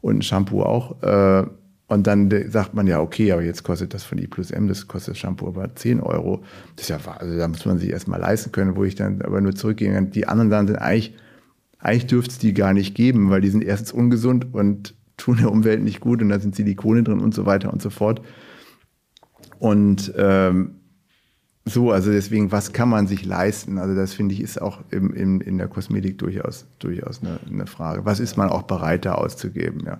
[0.00, 1.00] und ein Shampoo auch.
[1.04, 1.46] Äh,
[1.90, 4.86] und dann sagt man ja, okay, aber jetzt kostet das von I plus M, das
[4.86, 6.44] kostet das Shampoo aber 10 Euro.
[6.76, 9.40] Das ist ja, also da muss man sich erstmal leisten können, wo ich dann aber
[9.40, 10.00] nur zurückgehe.
[10.02, 11.16] Die anderen dann sind eigentlich,
[11.80, 15.50] eigentlich dürfte es die gar nicht geben, weil die sind erstens ungesund und tun der
[15.50, 18.22] Umwelt nicht gut und da sind Silikone drin und so weiter und so fort.
[19.58, 20.76] Und ähm,
[21.64, 23.78] so, also deswegen, was kann man sich leisten?
[23.78, 27.66] Also das finde ich ist auch im, im, in der Kosmetik durchaus, durchaus eine, eine
[27.66, 28.04] Frage.
[28.04, 29.98] Was ist man auch bereit da auszugeben, ja?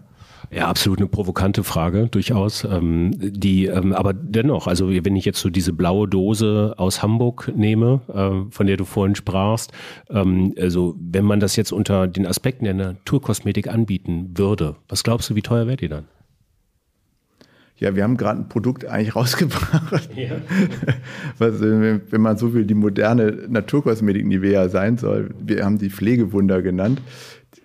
[0.51, 2.65] Ja, absolut eine provokante Frage, durchaus.
[2.65, 7.53] Ähm, die, ähm, aber dennoch, also wenn ich jetzt so diese blaue Dose aus Hamburg
[7.55, 9.73] nehme, äh, von der du vorhin sprachst,
[10.09, 15.31] ähm, also wenn man das jetzt unter den Aspekten der Naturkosmetik anbieten würde, was glaubst
[15.31, 16.07] du, wie teuer wäre die dann?
[17.81, 20.33] Ja, wir haben gerade ein Produkt eigentlich rausgebracht, ja.
[21.39, 25.35] was, wenn man so will, die moderne Naturkosmetik Nivea sein soll.
[25.41, 27.01] Wir haben die Pflegewunder genannt.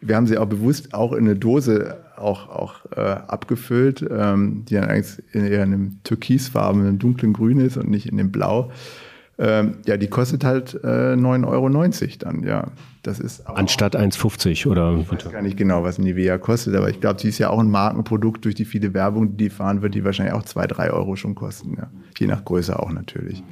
[0.02, 4.76] Wir haben sie auch bewusst auch in eine Dose auch, auch äh, abgefüllt, ähm, die
[4.76, 8.72] dann eigentlich eher in einem türkisfarbenen, dunklen Grün ist und nicht in dem Blau.
[9.38, 11.70] Ähm, ja, die kostet halt äh, 9,90 Euro
[12.20, 12.68] dann, ja.
[13.04, 14.98] Das ist Anstatt 1,50 oder?
[14.98, 17.60] Ich weiß gar nicht genau, was Nivea kostet, aber ich glaube, sie ist ja auch
[17.60, 21.16] ein Markenprodukt durch die viele Werbung, die fahren wird, die wahrscheinlich auch 2, 3 Euro
[21.16, 21.88] schon kosten, ja.
[22.18, 23.44] Je nach Größe auch natürlich.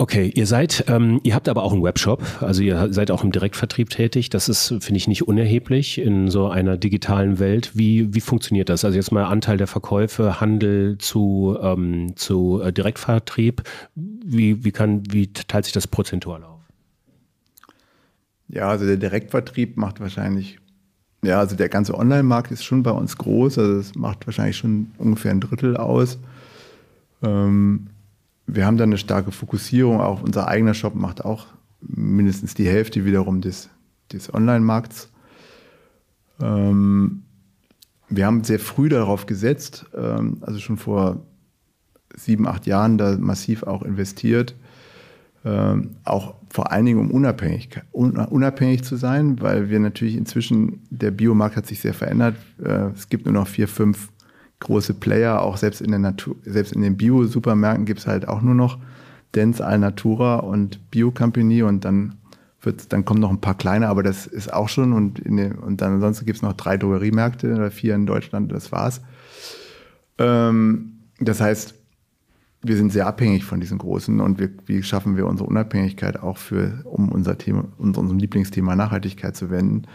[0.00, 3.32] Okay, ihr seid, ähm, ihr habt aber auch einen Webshop, also ihr seid auch im
[3.32, 4.30] Direktvertrieb tätig.
[4.30, 7.72] Das ist, finde ich, nicht unerheblich in so einer digitalen Welt.
[7.74, 8.82] Wie, wie funktioniert das?
[8.82, 13.62] Also jetzt mal Anteil der Verkäufe, Handel zu, ähm, zu äh, Direktvertrieb.
[13.94, 16.62] Wie, wie, kann, wie teilt sich das prozentual auf?
[18.48, 20.60] Ja, also der Direktvertrieb macht wahrscheinlich,
[21.22, 24.92] ja, also der ganze Online-Markt ist schon bei uns groß, also es macht wahrscheinlich schon
[24.96, 26.18] ungefähr ein Drittel aus.
[27.22, 27.88] Ähm,
[28.54, 30.00] wir haben da eine starke Fokussierung.
[30.00, 31.46] Auch unser eigener Shop macht auch
[31.80, 33.70] mindestens die Hälfte wiederum des,
[34.12, 35.10] des Online-Markts.
[36.40, 37.22] Ähm,
[38.08, 41.24] wir haben sehr früh darauf gesetzt, ähm, also schon vor
[42.16, 44.56] sieben, acht Jahren da massiv auch investiert.
[45.44, 50.82] Ähm, auch vor allen Dingen um unabhängig, un, unabhängig zu sein, weil wir natürlich inzwischen,
[50.90, 52.36] der Biomarkt hat sich sehr verändert.
[52.62, 54.10] Äh, es gibt nur noch vier, fünf
[54.60, 58.42] große Player, auch selbst in der Natur, selbst in den Bio-Supermärkten gibt es halt auch
[58.42, 58.78] nur noch
[59.32, 62.14] Dance Alnatura und Bio Company und dann
[62.62, 65.52] wird, dann kommen noch ein paar kleine, aber das ist auch schon und, in den,
[65.52, 69.00] und dann ansonsten gibt es noch drei Drogeriemärkte oder vier in Deutschland, das war's.
[70.18, 71.74] Ähm, das heißt,
[72.62, 76.36] wir sind sehr abhängig von diesen großen und wir, wie schaffen wir unsere Unabhängigkeit auch
[76.36, 79.86] für, um unser Thema, unserem Lieblingsthema Nachhaltigkeit zu wenden,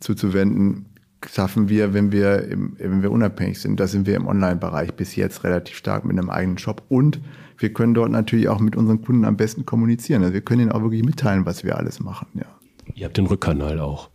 [0.00, 0.86] zuzuwenden,
[1.32, 3.78] schaffen wir, wenn wir, im, wenn wir unabhängig sind.
[3.80, 7.20] Da sind wir im Online-Bereich bis jetzt relativ stark mit einem eigenen Shop und
[7.58, 10.22] wir können dort natürlich auch mit unseren Kunden am besten kommunizieren.
[10.22, 12.26] Also wir können ihnen auch wirklich mitteilen, was wir alles machen.
[12.34, 12.46] Ja.
[12.94, 14.10] Ihr habt den Rückkanal auch.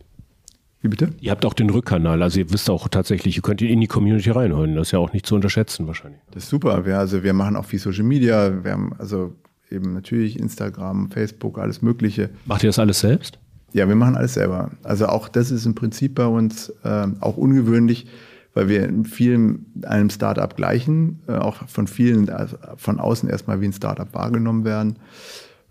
[0.82, 1.10] Wie bitte?
[1.20, 3.86] Ihr habt auch den Rückkanal, also ihr wisst auch tatsächlich, ihr könnt ihn in die
[3.86, 4.76] Community reinholen.
[4.76, 6.20] Das ist ja auch nicht zu unterschätzen wahrscheinlich.
[6.30, 6.86] Das ist super.
[6.86, 8.64] Wir, also wir machen auch viel Social Media.
[8.64, 9.34] Wir haben also
[9.70, 12.30] eben natürlich Instagram, Facebook, alles Mögliche.
[12.46, 13.38] Macht ihr das alles selbst?
[13.72, 14.70] Ja, wir machen alles selber.
[14.82, 18.06] Also auch das ist im Prinzip bei uns äh, auch ungewöhnlich,
[18.54, 23.60] weil wir in vielen einem Startup gleichen, äh, auch von vielen also von außen erstmal
[23.60, 24.98] wie ein Startup wahrgenommen werden.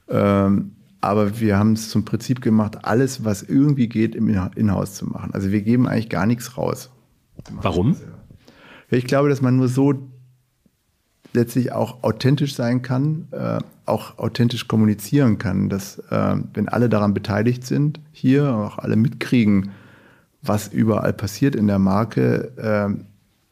[0.08, 0.72] Ähm,
[1.02, 5.34] aber wir haben es zum Prinzip gemacht, alles, was irgendwie geht, im Inhouse zu machen.
[5.34, 6.89] Also wir geben eigentlich gar nichts raus.
[7.62, 7.95] Warum?
[8.89, 10.10] Ich glaube, dass man nur so
[11.34, 17.13] letztlich auch authentisch sein kann, äh, auch authentisch kommunizieren kann, dass äh, wenn alle daran
[17.13, 19.71] beteiligt sind, hier auch alle mitkriegen,
[20.41, 23.03] was überall passiert in der Marke, äh,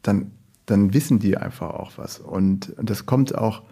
[0.02, 0.30] dann,
[0.66, 2.18] dann wissen die einfach auch was.
[2.18, 3.62] Und das kommt auch,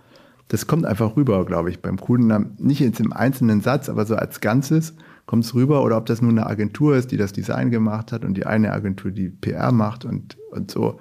[0.49, 2.55] das kommt einfach rüber, glaube ich, beim Kunden.
[2.59, 4.95] Nicht jetzt im einzelnen Satz, aber so als Ganzes
[5.25, 5.83] kommt es rüber.
[5.83, 8.73] Oder ob das nur eine Agentur ist, die das Design gemacht hat und die eine
[8.73, 11.01] Agentur, die PR macht und, und so.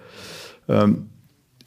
[0.67, 1.09] Ähm,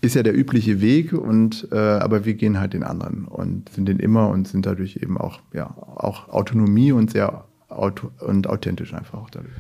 [0.00, 3.86] ist ja der übliche Weg und äh, aber wir gehen halt den anderen und sind
[3.86, 8.94] den immer und sind dadurch eben auch ja auch Autonomie und sehr auto und authentisch
[8.94, 9.52] einfach auch dadurch.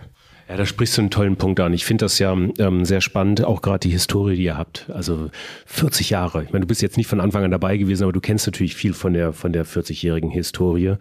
[0.48, 1.74] Ja, da sprichst du einen tollen Punkt an.
[1.74, 4.88] Ich finde das ja ähm, sehr spannend, auch gerade die Historie, die ihr habt.
[4.88, 5.28] Also
[5.66, 6.42] 40 Jahre.
[6.42, 8.74] Ich meine, du bist jetzt nicht von Anfang an dabei gewesen, aber du kennst natürlich
[8.74, 10.94] viel von der, von der 40-jährigen Historie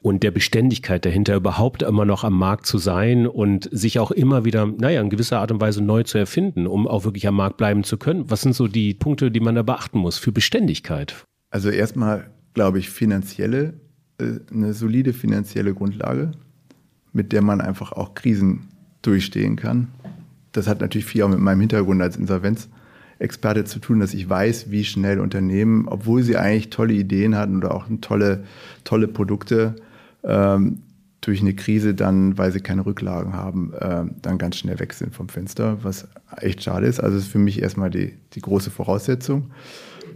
[0.00, 4.46] und der Beständigkeit dahinter, überhaupt immer noch am Markt zu sein und sich auch immer
[4.46, 7.58] wieder, naja, in gewisser Art und Weise neu zu erfinden, um auch wirklich am Markt
[7.58, 8.30] bleiben zu können.
[8.30, 11.26] Was sind so die Punkte, die man da beachten muss für Beständigkeit?
[11.50, 13.74] Also erstmal, glaube ich, finanzielle,
[14.18, 16.32] äh, eine solide finanzielle Grundlage,
[17.12, 18.68] mit der man einfach auch Krisen
[19.02, 19.88] durchstehen kann.
[20.52, 24.70] Das hat natürlich viel auch mit meinem Hintergrund als Insolvenzexperte zu tun, dass ich weiß,
[24.70, 28.44] wie schnell Unternehmen, obwohl sie eigentlich tolle Ideen hatten oder auch tolle,
[28.84, 29.76] tolle Produkte,
[30.24, 30.82] ähm,
[31.20, 35.14] durch eine Krise dann, weil sie keine Rücklagen haben, äh, dann ganz schnell weg sind
[35.14, 36.06] vom Fenster, was
[36.40, 37.00] echt schade ist.
[37.00, 39.50] Also ist für mich erstmal die, die große Voraussetzung.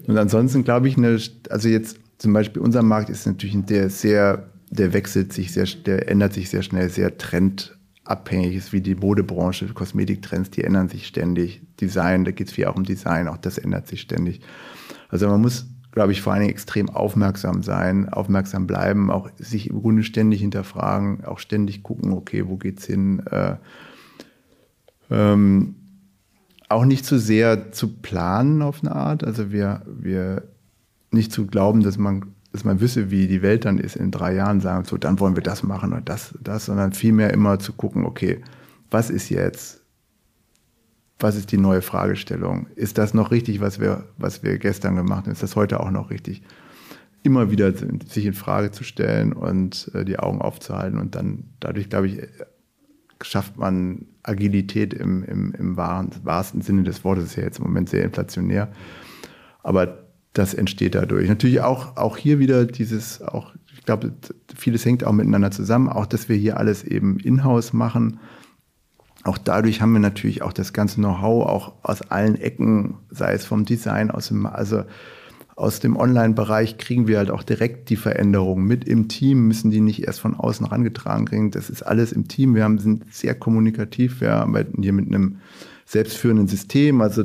[0.07, 1.19] Und ansonsten glaube ich, eine,
[1.51, 6.09] also jetzt zum Beispiel unser Markt ist natürlich der sehr, der wechselt sich sehr, der
[6.09, 7.77] ändert sich sehr schnell, sehr trend
[8.13, 11.63] abhängig ist wie die Modebranche, Kosmetiktrends, die ändern sich ständig.
[11.81, 14.43] Design, da geht es viel auch um Design, auch das ändert sich ständig.
[15.09, 19.71] Also man muss, glaube ich, vor allen Dingen extrem aufmerksam sein, aufmerksam bleiben, auch sich
[19.71, 23.21] im Grunde ständig hinterfragen, auch ständig gucken, okay, wo geht's hin?
[23.31, 23.57] Äh,
[25.11, 25.77] ähm,
[26.69, 29.25] auch nicht zu sehr zu planen auf eine Art.
[29.25, 30.45] Also wir, wir
[31.11, 34.35] nicht zu glauben, dass man dass man wisse, wie die Welt dann ist in drei
[34.35, 37.73] Jahren, sagen so, dann wollen wir das machen und das, das, sondern vielmehr immer zu
[37.73, 38.43] gucken, okay,
[38.91, 39.81] was ist jetzt?
[41.19, 42.67] Was ist die neue Fragestellung?
[42.75, 45.33] Ist das noch richtig, was wir, was wir gestern gemacht haben?
[45.33, 46.43] Ist das heute auch noch richtig?
[47.23, 51.89] Immer wieder sich in Frage zu stellen und äh, die Augen aufzuhalten und dann dadurch,
[51.89, 52.21] glaube ich,
[53.23, 57.65] schafft man Agilität im, im, im wahren, wahrsten Sinne des Wortes, ist ja jetzt im
[57.65, 58.73] Moment sehr inflationär.
[59.63, 60.03] Aber
[60.33, 61.29] das entsteht dadurch.
[61.29, 64.13] Natürlich auch, auch hier wieder dieses, auch, ich glaube,
[64.57, 68.19] vieles hängt auch miteinander zusammen, auch dass wir hier alles eben in-house machen.
[69.25, 73.45] Auch dadurch haben wir natürlich auch das ganze Know-how auch aus allen Ecken, sei es
[73.45, 74.85] vom Design, aus dem, also
[75.55, 79.81] aus dem Online-Bereich kriegen wir halt auch direkt die Veränderungen mit im Team, müssen die
[79.81, 81.51] nicht erst von außen herangetragen kriegen.
[81.51, 82.55] Das ist alles im Team.
[82.55, 84.23] Wir haben, sind sehr kommunikativ.
[84.23, 85.37] Wir arbeiten hier mit einem
[85.85, 87.03] selbstführenden System.
[87.03, 87.25] Also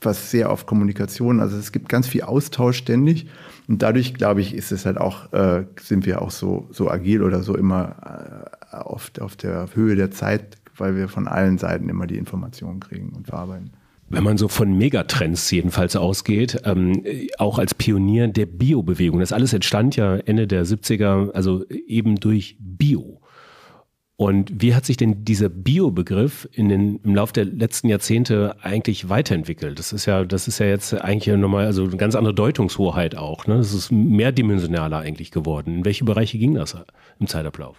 [0.00, 3.26] was sehr auf Kommunikation, also es gibt ganz viel Austausch ständig
[3.68, 7.22] und dadurch, glaube ich, ist es halt auch, äh, sind wir auch so, so agil
[7.22, 11.88] oder so immer äh, auf, auf der Höhe der Zeit, weil wir von allen Seiten
[11.88, 13.72] immer die Informationen kriegen und verarbeiten.
[14.10, 17.04] Wenn man so von Megatrends jedenfalls ausgeht, ähm,
[17.36, 22.56] auch als Pionier der Bio-Bewegung, das alles entstand ja Ende der 70er, also eben durch
[22.58, 23.20] Bio.
[24.20, 29.78] Und wie hat sich denn dieser Bio-Begriff im Laufe der letzten Jahrzehnte eigentlich weiterentwickelt?
[29.78, 33.46] Das ist ja, das ist ja jetzt eigentlich nochmal, also eine ganz andere Deutungshoheit auch.
[33.46, 33.58] Ne?
[33.58, 35.76] Das ist mehrdimensionaler eigentlich geworden.
[35.76, 36.76] In welche Bereiche ging das
[37.20, 37.76] im Zeitablauf?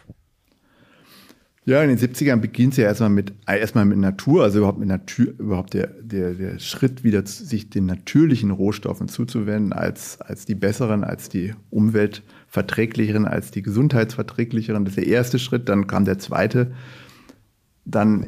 [1.65, 4.87] Ja, in den 70ern beginnt es ja erstmal mit, erstmal mit Natur, also überhaupt mit
[4.87, 10.55] Natur, überhaupt der, der, der Schritt wieder sich den natürlichen Rohstoffen zuzuwenden als, als die
[10.55, 14.83] besseren, als die Umwelt verträglicheren als die gesundheitsverträglicheren.
[14.83, 15.69] Das ist der erste Schritt.
[15.69, 16.71] Dann kam der zweite.
[17.85, 18.27] Dann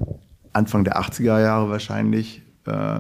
[0.54, 3.00] Anfang der 80er Jahre wahrscheinlich, äh,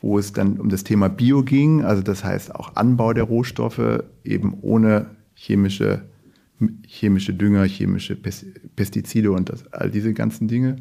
[0.00, 1.82] wo es dann um das Thema Bio ging.
[1.82, 6.02] Also das heißt auch Anbau der Rohstoffe eben ohne chemische,
[6.86, 10.76] chemische Dünger, chemische Pestizide und das, all diese ganzen Dinge.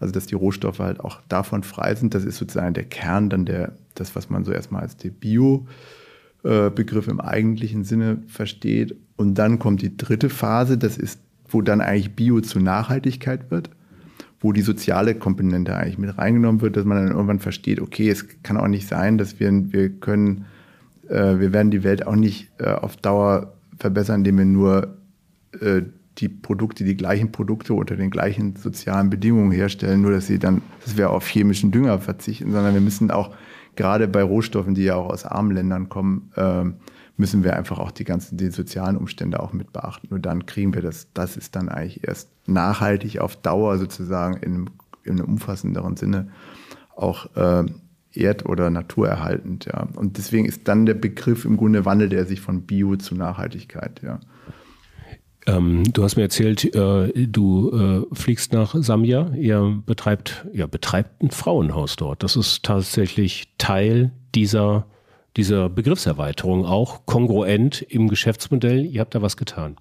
[0.00, 2.14] Also dass die Rohstoffe halt auch davon frei sind.
[2.14, 5.66] Das ist sozusagen der Kern dann der, das, was man so erstmal als die Bio-
[5.66, 6.05] äh,
[6.46, 8.94] Begriff im eigentlichen Sinne versteht.
[9.16, 11.18] Und dann kommt die dritte Phase, das ist,
[11.48, 13.70] wo dann eigentlich Bio zu Nachhaltigkeit wird,
[14.40, 18.26] wo die soziale Komponente eigentlich mit reingenommen wird, dass man dann irgendwann versteht, okay, es
[18.42, 20.44] kann auch nicht sein, dass wir, wir können,
[21.08, 24.96] äh, wir werden die Welt auch nicht äh, auf Dauer verbessern, indem wir nur
[25.60, 25.82] äh,
[26.18, 30.62] die Produkte, die gleichen Produkte unter den gleichen sozialen Bedingungen herstellen, nur dass sie dann,
[30.84, 33.34] dass wir auf chemischen Dünger verzichten, sondern wir müssen auch
[33.76, 36.64] gerade bei Rohstoffen, die ja auch aus armen Ländern kommen, äh,
[37.16, 40.08] müssen wir einfach auch die ganzen die sozialen Umstände auch mit beachten.
[40.10, 41.08] Nur dann kriegen wir das.
[41.14, 44.66] Das ist dann eigentlich erst nachhaltig auf Dauer sozusagen in einem,
[45.04, 46.28] in einem umfassenderen Sinne
[46.94, 47.64] auch äh,
[48.12, 49.66] erd- oder naturerhaltend.
[49.66, 49.88] Ja.
[49.94, 54.00] Und deswegen ist dann der Begriff im Grunde wandelt er sich von Bio zu Nachhaltigkeit.
[54.02, 54.20] Ja.
[55.46, 59.30] Ähm, du hast mir erzählt, äh, du äh, fliegst nach Sambia.
[59.34, 62.22] Ihr betreibt, ja, betreibt ein Frauenhaus dort.
[62.22, 64.86] Das ist tatsächlich Teil dieser,
[65.36, 68.84] dieser Begriffserweiterung, auch kongruent im Geschäftsmodell.
[68.84, 69.76] Ihr habt da was getan.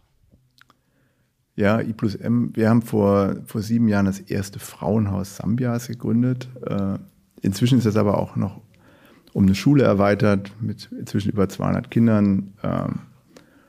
[1.55, 2.51] Ja, I plus M.
[2.53, 6.49] Wir haben vor, vor sieben Jahren das erste Frauenhaus Sambias gegründet.
[6.68, 6.99] Äh,
[7.41, 8.61] inzwischen ist das aber auch noch
[9.34, 12.53] um eine Schule erweitert mit inzwischen über 200 Kindern.
[12.61, 12.99] Ähm,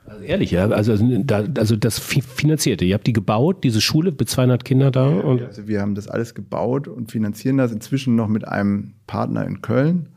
[0.08, 2.84] also ehrlich, ja, also, also das finanzierte.
[2.84, 5.08] Ihr habt die gebaut, diese Schule mit 200 Kindern da.
[5.08, 9.46] Und also wir haben das alles gebaut und finanzieren das inzwischen noch mit einem Partner
[9.46, 10.08] in Köln.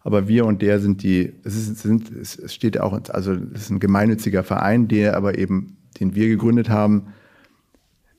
[0.00, 3.70] Aber wir und der sind die, es, ist, sind, es steht auch, also es ist
[3.70, 7.08] ein gemeinnütziger Verein, der aber eben, den wir gegründet haben,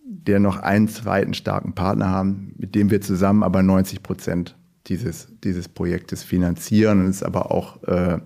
[0.03, 4.55] der noch einen zweiten starken Partner haben, mit dem wir zusammen aber 90 Prozent
[4.87, 8.19] dieses, dieses Projektes finanzieren und es aber auch, äh,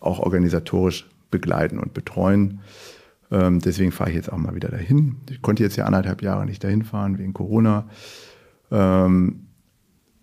[0.00, 2.60] auch organisatorisch begleiten und betreuen.
[3.30, 5.16] Ähm, deswegen fahre ich jetzt auch mal wieder dahin.
[5.30, 7.88] Ich konnte jetzt ja anderthalb Jahre nicht dahin fahren wegen Corona.
[8.70, 9.46] Ähm,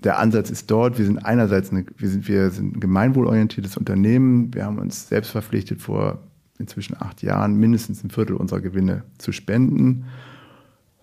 [0.03, 4.53] der Ansatz ist dort, wir sind einerseits eine, wir sind, wir sind ein gemeinwohlorientiertes Unternehmen.
[4.53, 6.19] Wir haben uns selbst verpflichtet, vor
[6.59, 10.05] inzwischen acht Jahren mindestens ein Viertel unserer Gewinne zu spenden.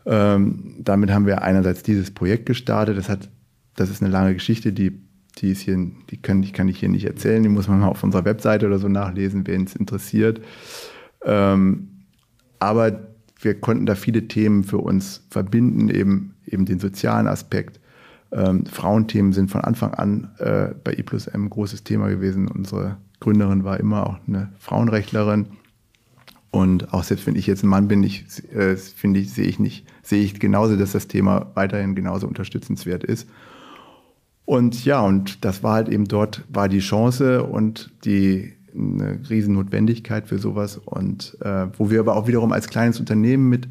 [0.07, 2.97] Ähm, damit haben wir einerseits dieses Projekt gestartet.
[2.97, 3.31] Das, hat,
[3.75, 5.03] das ist eine lange Geschichte, die
[5.41, 5.79] die ist hier,
[6.11, 8.67] die kann, die kann ich hier nicht erzählen, die muss man mal auf unserer Webseite
[8.67, 10.41] oder so nachlesen, wen es interessiert.
[11.25, 11.89] Ähm,
[12.59, 13.09] aber
[13.41, 17.81] wir konnten da viele Themen für uns verbinden, eben, eben den sozialen Aspekt.
[18.33, 22.49] Ähm, Frauenthemen sind von Anfang an äh, bei I plus M ein großes Thema gewesen.
[22.49, 25.47] Unsere Gründerin war immer auch eine Frauenrechtlerin.
[26.51, 29.59] Und auch selbst wenn ich jetzt ein Mann bin, ich, äh, finde ich, sehe ich
[29.59, 33.29] nicht, sehe ich genauso, dass das Thema weiterhin genauso unterstützenswert ist.
[34.51, 40.27] Und ja, und das war halt eben dort, war die Chance und die eine Riesennotwendigkeit
[40.27, 40.77] für sowas.
[40.77, 43.69] Und äh, wo wir aber auch wiederum als kleines Unternehmen mit,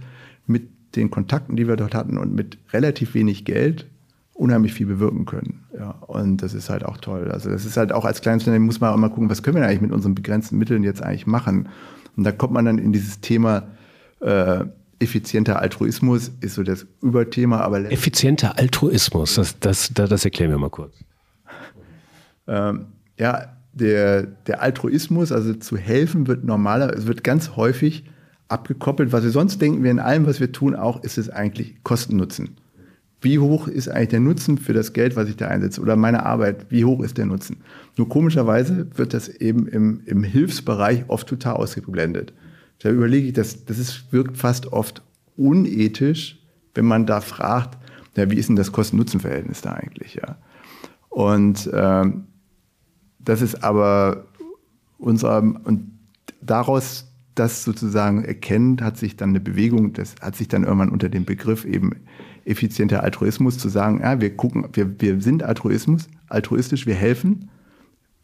[0.47, 3.87] mit den Kontakten, die wir dort hatten und mit relativ wenig Geld
[4.31, 5.65] unheimlich viel bewirken können.
[5.77, 7.29] Ja, und das ist halt auch toll.
[7.29, 9.57] Also das ist halt auch als kleines Unternehmen muss man auch immer gucken, was können
[9.57, 11.67] wir eigentlich mit unseren begrenzten Mitteln jetzt eigentlich machen.
[12.15, 13.67] Und da kommt man dann in dieses Thema
[14.21, 14.63] äh,
[14.99, 17.61] effizienter Altruismus ist so das Überthema.
[17.61, 20.93] Aber effizienter Altruismus, das, das, das, das erklären wir mal kurz.
[22.47, 22.87] Ähm,
[23.17, 28.03] ja, der, der Altruismus, also zu helfen, wird normaler, es wird ganz häufig
[28.47, 29.11] abgekoppelt.
[29.11, 32.57] Was wir sonst denken, wir in allem, was wir tun, auch ist es eigentlich Kosten-Nutzen.
[33.21, 36.25] Wie hoch ist eigentlich der Nutzen für das Geld, was ich da einsetze oder meine
[36.25, 36.67] Arbeit?
[36.69, 37.57] Wie hoch ist der Nutzen?
[37.97, 42.33] Nur komischerweise wird das eben im, im Hilfsbereich oft total ausgeblendet.
[42.79, 45.01] Da überlege ich, das, das ist, wirkt fast oft
[45.37, 46.39] unethisch,
[46.73, 47.77] wenn man da fragt,
[48.15, 50.15] ja, wie ist denn das Kosten-Nutzen-Verhältnis da eigentlich?
[50.15, 50.37] Ja?
[51.09, 52.25] Und ähm,
[53.19, 54.25] das ist aber
[54.97, 55.91] unser, und
[56.41, 57.05] daraus
[57.35, 61.25] das sozusagen erkennt, hat sich dann eine Bewegung, das hat sich dann irgendwann unter dem
[61.25, 61.91] Begriff eben
[62.45, 67.49] effizienter Altruismus zu sagen, ja, wir gucken, wir, wir sind Altruismus, altruistisch, wir helfen,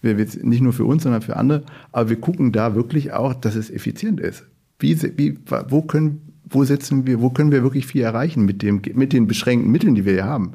[0.01, 1.63] wir, wir, nicht nur für uns, sondern für andere.
[1.91, 4.43] Aber wir gucken da wirklich auch, dass es effizient ist.
[4.79, 5.39] Wie, wie,
[5.69, 9.27] wo, können, wo, setzen wir, wo können wir wirklich viel erreichen mit, dem, mit den
[9.27, 10.53] beschränkten Mitteln, die wir hier haben?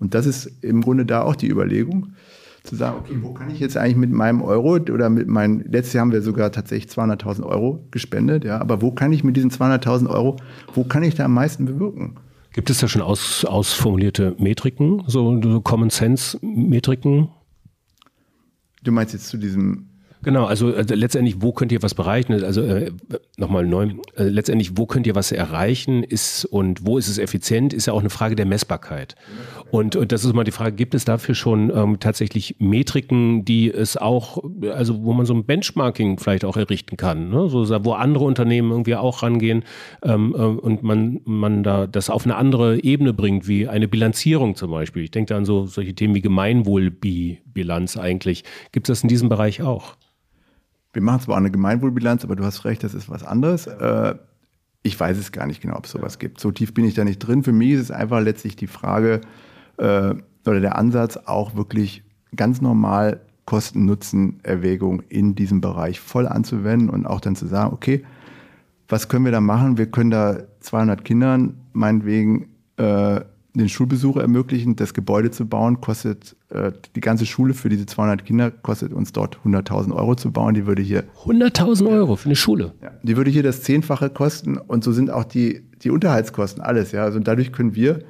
[0.00, 2.12] Und das ist im Grunde da auch die Überlegung,
[2.64, 5.92] zu sagen, okay, wo kann ich jetzt eigentlich mit meinem Euro oder mit meinen, letztes
[5.92, 9.50] Jahr haben wir sogar tatsächlich 200.000 Euro gespendet, ja, aber wo kann ich mit diesen
[9.50, 10.36] 200.000 Euro,
[10.72, 12.14] wo kann ich da am meisten bewirken?
[12.54, 17.28] Gibt es da schon aus, ausformulierte Metriken, so, so Common Sense Metriken?
[18.84, 19.88] Du meinst jetzt zu diesem
[20.24, 22.32] Genau, also, also, letztendlich, wo könnt ihr was bereichen?
[22.42, 22.90] Also äh,
[23.36, 27.74] nochmal neu, äh, letztendlich, wo könnt ihr was erreichen ist und wo ist es effizient,
[27.74, 29.16] ist ja auch eine Frage der Messbarkeit.
[29.70, 33.70] Und, und das ist mal die Frage, gibt es dafür schon ähm, tatsächlich Metriken, die
[33.70, 37.50] es auch, also wo man so ein Benchmarking vielleicht auch errichten kann, ne?
[37.50, 39.62] so, wo andere Unternehmen irgendwie auch rangehen
[40.02, 44.54] ähm, äh, und man, man da das auf eine andere Ebene bringt, wie eine Bilanzierung
[44.54, 45.02] zum Beispiel.
[45.02, 46.22] Ich denke da an so solche Themen wie
[47.54, 48.44] Gemeinwohlbilanz eigentlich.
[48.72, 49.96] Gibt es das in diesem Bereich auch?
[50.92, 53.66] Wir machen zwar eine Gemeinwohlbilanz, aber du hast recht, das ist was anderes.
[53.66, 54.14] Äh,
[54.82, 56.40] ich weiß es gar nicht genau, ob es sowas gibt.
[56.40, 57.42] So tief bin ich da nicht drin.
[57.42, 59.22] Für mich ist es einfach letztlich die Frage
[59.78, 60.14] äh,
[60.46, 62.02] oder der Ansatz, auch wirklich
[62.36, 68.04] ganz normal Kosten-Nutzen-Erwägung in diesem Bereich voll anzuwenden und auch dann zu sagen, okay,
[68.88, 69.78] was können wir da machen?
[69.78, 73.20] Wir können da 200 Kindern meinetwegen äh,
[73.54, 74.76] den Schulbesuch ermöglichen.
[74.76, 79.12] Das Gebäude zu bauen kostet, äh, die ganze Schule für diese 200 Kinder kostet uns
[79.12, 80.54] dort 100.000 Euro zu bauen.
[80.54, 82.74] Die würde hier 100.000 Euro für eine Schule.
[82.82, 86.92] Ja, die würde hier das Zehnfache kosten und so sind auch die, die Unterhaltskosten, alles.
[86.92, 88.00] Ja, also dadurch können wir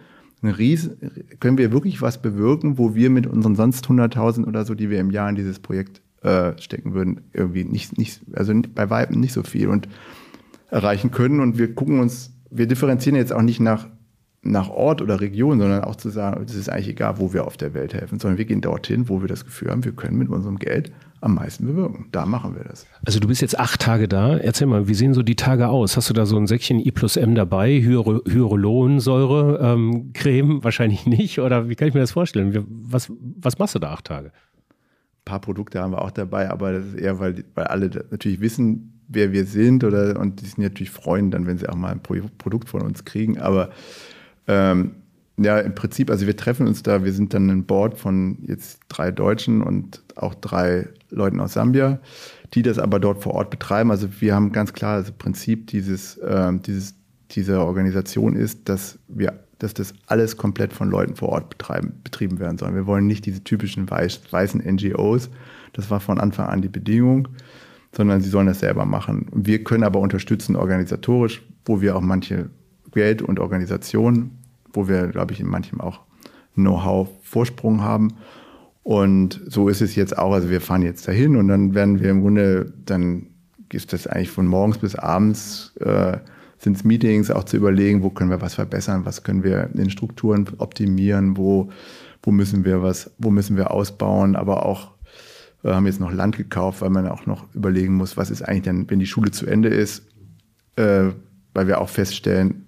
[0.43, 0.97] riesen,
[1.41, 5.01] können wir wirklich was bewirken, wo wir mit unseren sonst 100.000 oder so, die wir
[5.01, 9.33] im Jahr in dieses Projekt äh, stecken würden, irgendwie nicht, nicht, also bei Weitem nicht
[9.33, 9.89] so viel und
[10.71, 11.41] erreichen können.
[11.41, 13.89] Und wir gucken uns, wir differenzieren jetzt auch nicht nach
[14.45, 17.57] nach Ort oder Region, sondern auch zu sagen, es ist eigentlich egal, wo wir auf
[17.57, 20.29] der Welt helfen, sondern wir gehen dorthin, wo wir das Gefühl haben, wir können mit
[20.29, 20.93] unserem Geld
[21.23, 22.07] am meisten bewirken.
[22.13, 22.87] Da machen wir das.
[23.07, 24.37] Also du bist jetzt acht Tage da.
[24.37, 25.97] Erzähl mal, wie sehen so die Tage aus?
[25.97, 30.63] Hast du da so ein Säckchen I plus M dabei, Hyro Hyaluronsäure, ähm, Creme?
[30.63, 31.39] Wahrscheinlich nicht.
[31.41, 32.67] Oder wie kann ich mir das vorstellen?
[32.69, 34.29] Was, was machst du da acht Tage?
[34.29, 38.41] Ein paar Produkte haben wir auch dabei, aber das ist eher, weil, weil alle natürlich
[38.41, 41.93] wissen, wer wir sind oder und die sich natürlich freuen dann, wenn sie auch mal
[41.93, 43.39] ein Produkt von uns kriegen.
[43.39, 43.71] Aber
[44.47, 44.97] ähm,
[45.37, 48.81] ja, im Prinzip, also wir treffen uns da, wir sind dann ein Board von jetzt
[48.89, 51.99] drei Deutschen und auch drei Leuten aus Sambia,
[52.55, 53.91] die das aber dort vor Ort betreiben.
[53.91, 56.95] Also wir haben ganz klar das Prinzip dieses, äh, dieses,
[57.33, 62.39] dieser Organisation ist, dass wir dass das alles komplett von Leuten vor Ort betreiben, betrieben
[62.39, 62.75] werden soll.
[62.75, 65.31] Wir wollen nicht diese typischen weiß, weißen NGOs,
[65.73, 67.29] das war von Anfang an die Bedingung,
[67.93, 69.27] sondern sie sollen das selber machen.
[69.33, 72.51] Wir können aber unterstützen organisatorisch, wo wir auch manche
[72.95, 74.33] Geld und Organisation,
[74.73, 76.01] wo wir, glaube ich, in manchem auch
[76.55, 78.15] Know-how-Vorsprung haben.
[78.83, 80.33] Und so ist es jetzt auch.
[80.33, 83.27] Also wir fahren jetzt dahin und dann werden wir im Grunde, dann
[83.73, 86.19] ist das eigentlich von morgens bis abends, äh,
[86.59, 89.79] sind es Meetings, auch zu überlegen, wo können wir was verbessern, was können wir in
[89.79, 91.71] den Strukturen optimieren, wo,
[92.23, 94.95] wo müssen wir was, wo müssen wir ausbauen, aber auch
[95.65, 98.43] wir äh, haben jetzt noch Land gekauft, weil man auch noch überlegen muss, was ist
[98.43, 100.07] eigentlich dann, wenn die Schule zu Ende ist,
[100.77, 101.07] äh,
[101.55, 102.64] weil wir auch feststellen,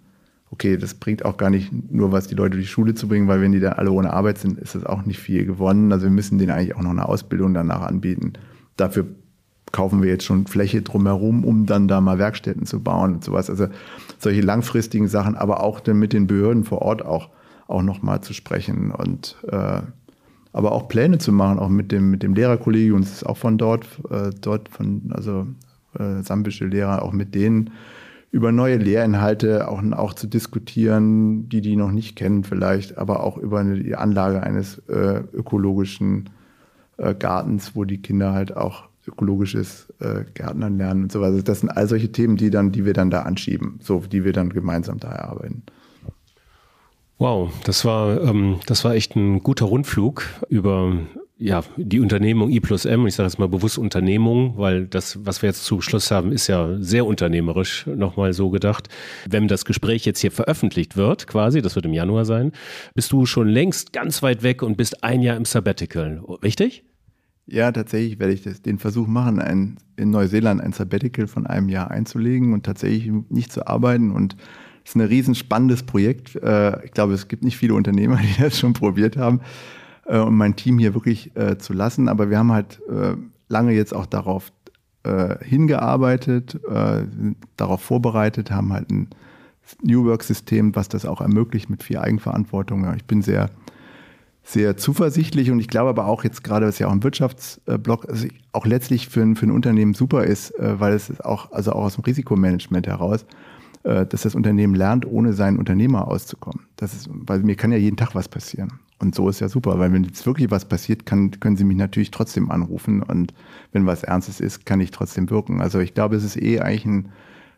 [0.51, 3.28] okay, das bringt auch gar nicht nur was, die Leute durch die Schule zu bringen,
[3.28, 5.92] weil wenn die dann alle ohne Arbeit sind, ist das auch nicht viel gewonnen.
[5.92, 8.34] Also wir müssen denen eigentlich auch noch eine Ausbildung danach anbieten.
[8.76, 9.07] Dafür
[9.72, 13.51] kaufen wir jetzt schon Fläche drumherum, um dann da mal Werkstätten zu bauen und sowas.
[13.51, 13.66] Also
[14.18, 17.30] solche langfristigen Sachen, aber auch dann mit den Behörden vor Ort auch,
[17.66, 19.80] auch nochmal zu sprechen und äh,
[20.53, 23.59] aber auch Pläne zu machen, auch mit dem, mit dem Lehrerkollegium, das ist auch von
[23.59, 25.47] dort, äh, dort von, also
[25.99, 27.70] äh, sambische Lehrer, auch mit denen
[28.31, 33.39] über neue Lehrinhalte auch, auch zu diskutieren, die die noch nicht kennen vielleicht, aber auch
[33.39, 36.29] über eine, die Anlage eines äh, ökologischen
[36.99, 41.43] äh, Gartens, wo die Kinder halt auch ökologisches äh, Gärtnern lernen und so weiter.
[41.43, 44.33] Das sind all solche Themen, die dann, die wir dann da anschieben, so die wir
[44.33, 45.62] dann gemeinsam da erarbeiten.
[47.18, 50.99] Wow, das war, ähm, das war echt ein guter Rundflug über
[51.39, 55.43] ja, die Unternehmung I plus M, ich sage jetzt mal bewusst Unternehmung, weil das, was
[55.43, 58.89] wir jetzt zu Schluss haben, ist ja sehr unternehmerisch nochmal so gedacht.
[59.28, 62.53] Wenn das Gespräch jetzt hier veröffentlicht wird, quasi, das wird im Januar sein,
[62.95, 66.84] bist du schon längst ganz weit weg und bist ein Jahr im Sabbatical, richtig?
[67.45, 71.68] Ja, tatsächlich werde ich das, den Versuch machen, ein, in Neuseeland ein Sabbatical von einem
[71.68, 74.37] Jahr einzulegen und tatsächlich nicht zu arbeiten und
[74.84, 76.37] es ist ein riesen spannendes Projekt.
[76.37, 79.43] Äh, ich glaube, es gibt nicht viele Unternehmer, die das schon probiert haben
[80.07, 82.09] äh, und mein Team hier wirklich äh, zu lassen.
[82.09, 83.16] Aber wir haben halt äh,
[83.48, 84.52] lange jetzt auch darauf
[85.07, 87.04] äh, hingearbeitet, äh,
[87.57, 89.09] darauf vorbereitet, haben halt ein
[89.82, 92.84] New Work-System, was das auch ermöglicht mit viel Eigenverantwortung.
[92.84, 93.50] Ja, ich bin sehr,
[94.42, 98.26] sehr zuversichtlich und ich glaube aber auch jetzt gerade, was ja auch im Wirtschaftsblock also
[98.52, 101.84] auch letztlich für ein, für ein Unternehmen super ist, äh, weil es auch, also auch
[101.84, 103.26] aus dem Risikomanagement heraus,
[103.84, 106.66] dass das Unternehmen lernt, ohne seinen Unternehmer auszukommen.
[106.74, 108.80] Das ist, weil mir kann ja jeden Tag was passieren.
[108.99, 111.76] Und so ist ja super, weil wenn jetzt wirklich was passiert, kann, können Sie mich
[111.76, 113.34] natürlich trotzdem anrufen und
[113.72, 115.61] wenn was Ernstes ist, kann ich trotzdem wirken.
[115.61, 117.12] Also ich glaube, es ist eh eigentlich ein,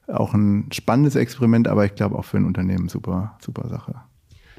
[0.09, 3.95] auch ein spannendes Experiment, aber ich glaube auch für ein Unternehmen super, super Sache.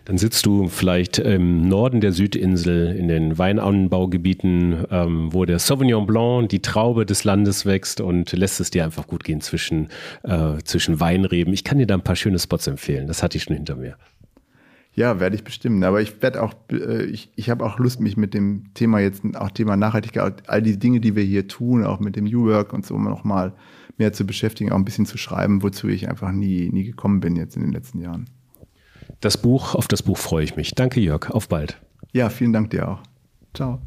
[0.06, 6.08] Dann sitzt du vielleicht im Norden der Südinsel in den Weinanbaugebieten, ähm, wo der Sauvignon
[6.08, 9.90] Blanc, die Traube des Landes wächst und lässt es dir einfach gut gehen zwischen,
[10.24, 11.54] äh, zwischen Weinreben.
[11.54, 13.06] Ich kann dir da ein paar schöne Spots empfehlen.
[13.06, 13.98] Das hatte ich schon hinter mir.
[14.94, 15.84] Ja, werde ich bestimmen.
[15.84, 19.24] Aber ich werde auch, äh, ich, ich habe auch Lust, mich mit dem Thema jetzt,
[19.36, 22.74] auch Thema Nachhaltigkeit, all die Dinge, die wir hier tun, auch mit dem New Work
[22.74, 23.54] und so nochmal
[23.98, 27.36] mehr zu beschäftigen, auch ein bisschen zu schreiben, wozu ich einfach nie, nie gekommen bin
[27.36, 28.30] jetzt in den letzten Jahren.
[29.22, 30.74] Das Buch, auf das Buch freue ich mich.
[30.76, 31.30] Danke, Jörg.
[31.30, 31.82] Auf bald.
[32.14, 33.04] Ja, vielen Dank dir auch.
[33.54, 33.82] Ciao.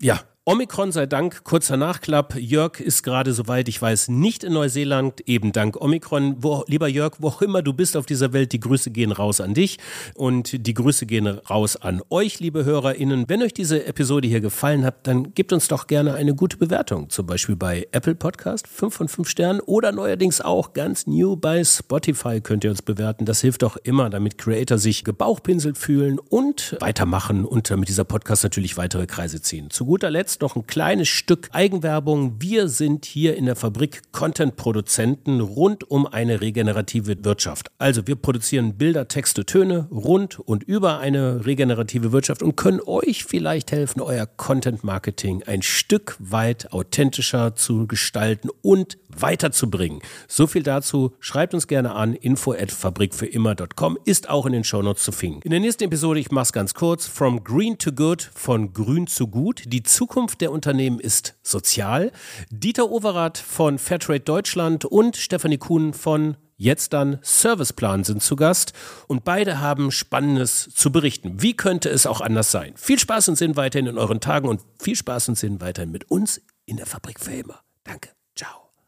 [0.00, 2.34] Ja, Omikron sei Dank, kurzer Nachklapp.
[2.34, 6.34] Jörg ist gerade, soweit ich weiß, nicht in Neuseeland, eben dank Omikron.
[6.42, 9.40] Wo, lieber Jörg, wo auch immer du bist auf dieser Welt, die Grüße gehen raus
[9.40, 9.78] an dich
[10.16, 13.28] und die Grüße gehen raus an euch, liebe HörerInnen.
[13.28, 17.08] Wenn euch diese Episode hier gefallen hat, dann gebt uns doch gerne eine gute Bewertung.
[17.08, 21.62] Zum Beispiel bei Apple Podcast, 5 von 5 Sternen oder neuerdings auch ganz new bei
[21.62, 23.26] Spotify könnt ihr uns bewerten.
[23.26, 28.42] Das hilft doch immer, damit Creator sich gebauchpinselt fühlen und weitermachen und damit dieser Podcast
[28.42, 29.70] natürlich weitere Kreise ziehen.
[29.70, 32.40] Zu guter Letzt jetzt noch ein kleines Stück Eigenwerbung.
[32.40, 37.70] Wir sind hier in der Fabrik Content-Produzenten rund um eine regenerative Wirtschaft.
[37.76, 43.24] Also wir produzieren Bilder, Texte, Töne rund und über eine regenerative Wirtschaft und können euch
[43.24, 50.00] vielleicht helfen, euer Content-Marketing ein Stück weit authentischer zu gestalten und weiterzubringen.
[50.28, 51.12] So viel dazu.
[51.20, 52.14] Schreibt uns gerne an.
[52.14, 55.40] info at fabrikfürimmer.com ist auch in den Shownotes zu finden.
[55.42, 59.06] In der nächsten Episode, ich mache es ganz kurz, From Green to Good, von Grün
[59.06, 59.62] zu Gut.
[59.66, 62.12] Die Zukunft der Unternehmen ist sozial.
[62.50, 68.72] Dieter Overath von Fairtrade Deutschland und Stefanie Kuhn von Jetzt dann Serviceplan sind zu Gast
[69.08, 71.42] und beide haben Spannendes zu berichten.
[71.42, 72.74] Wie könnte es auch anders sein?
[72.76, 76.08] Viel Spaß und Sinn weiterhin in euren Tagen und viel Spaß und Sinn weiterhin mit
[76.08, 77.62] uns in der Fabrik für immer.
[77.82, 78.10] Danke.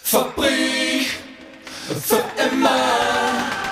[0.06, 1.06] Fabrik
[2.06, 3.63] für immer.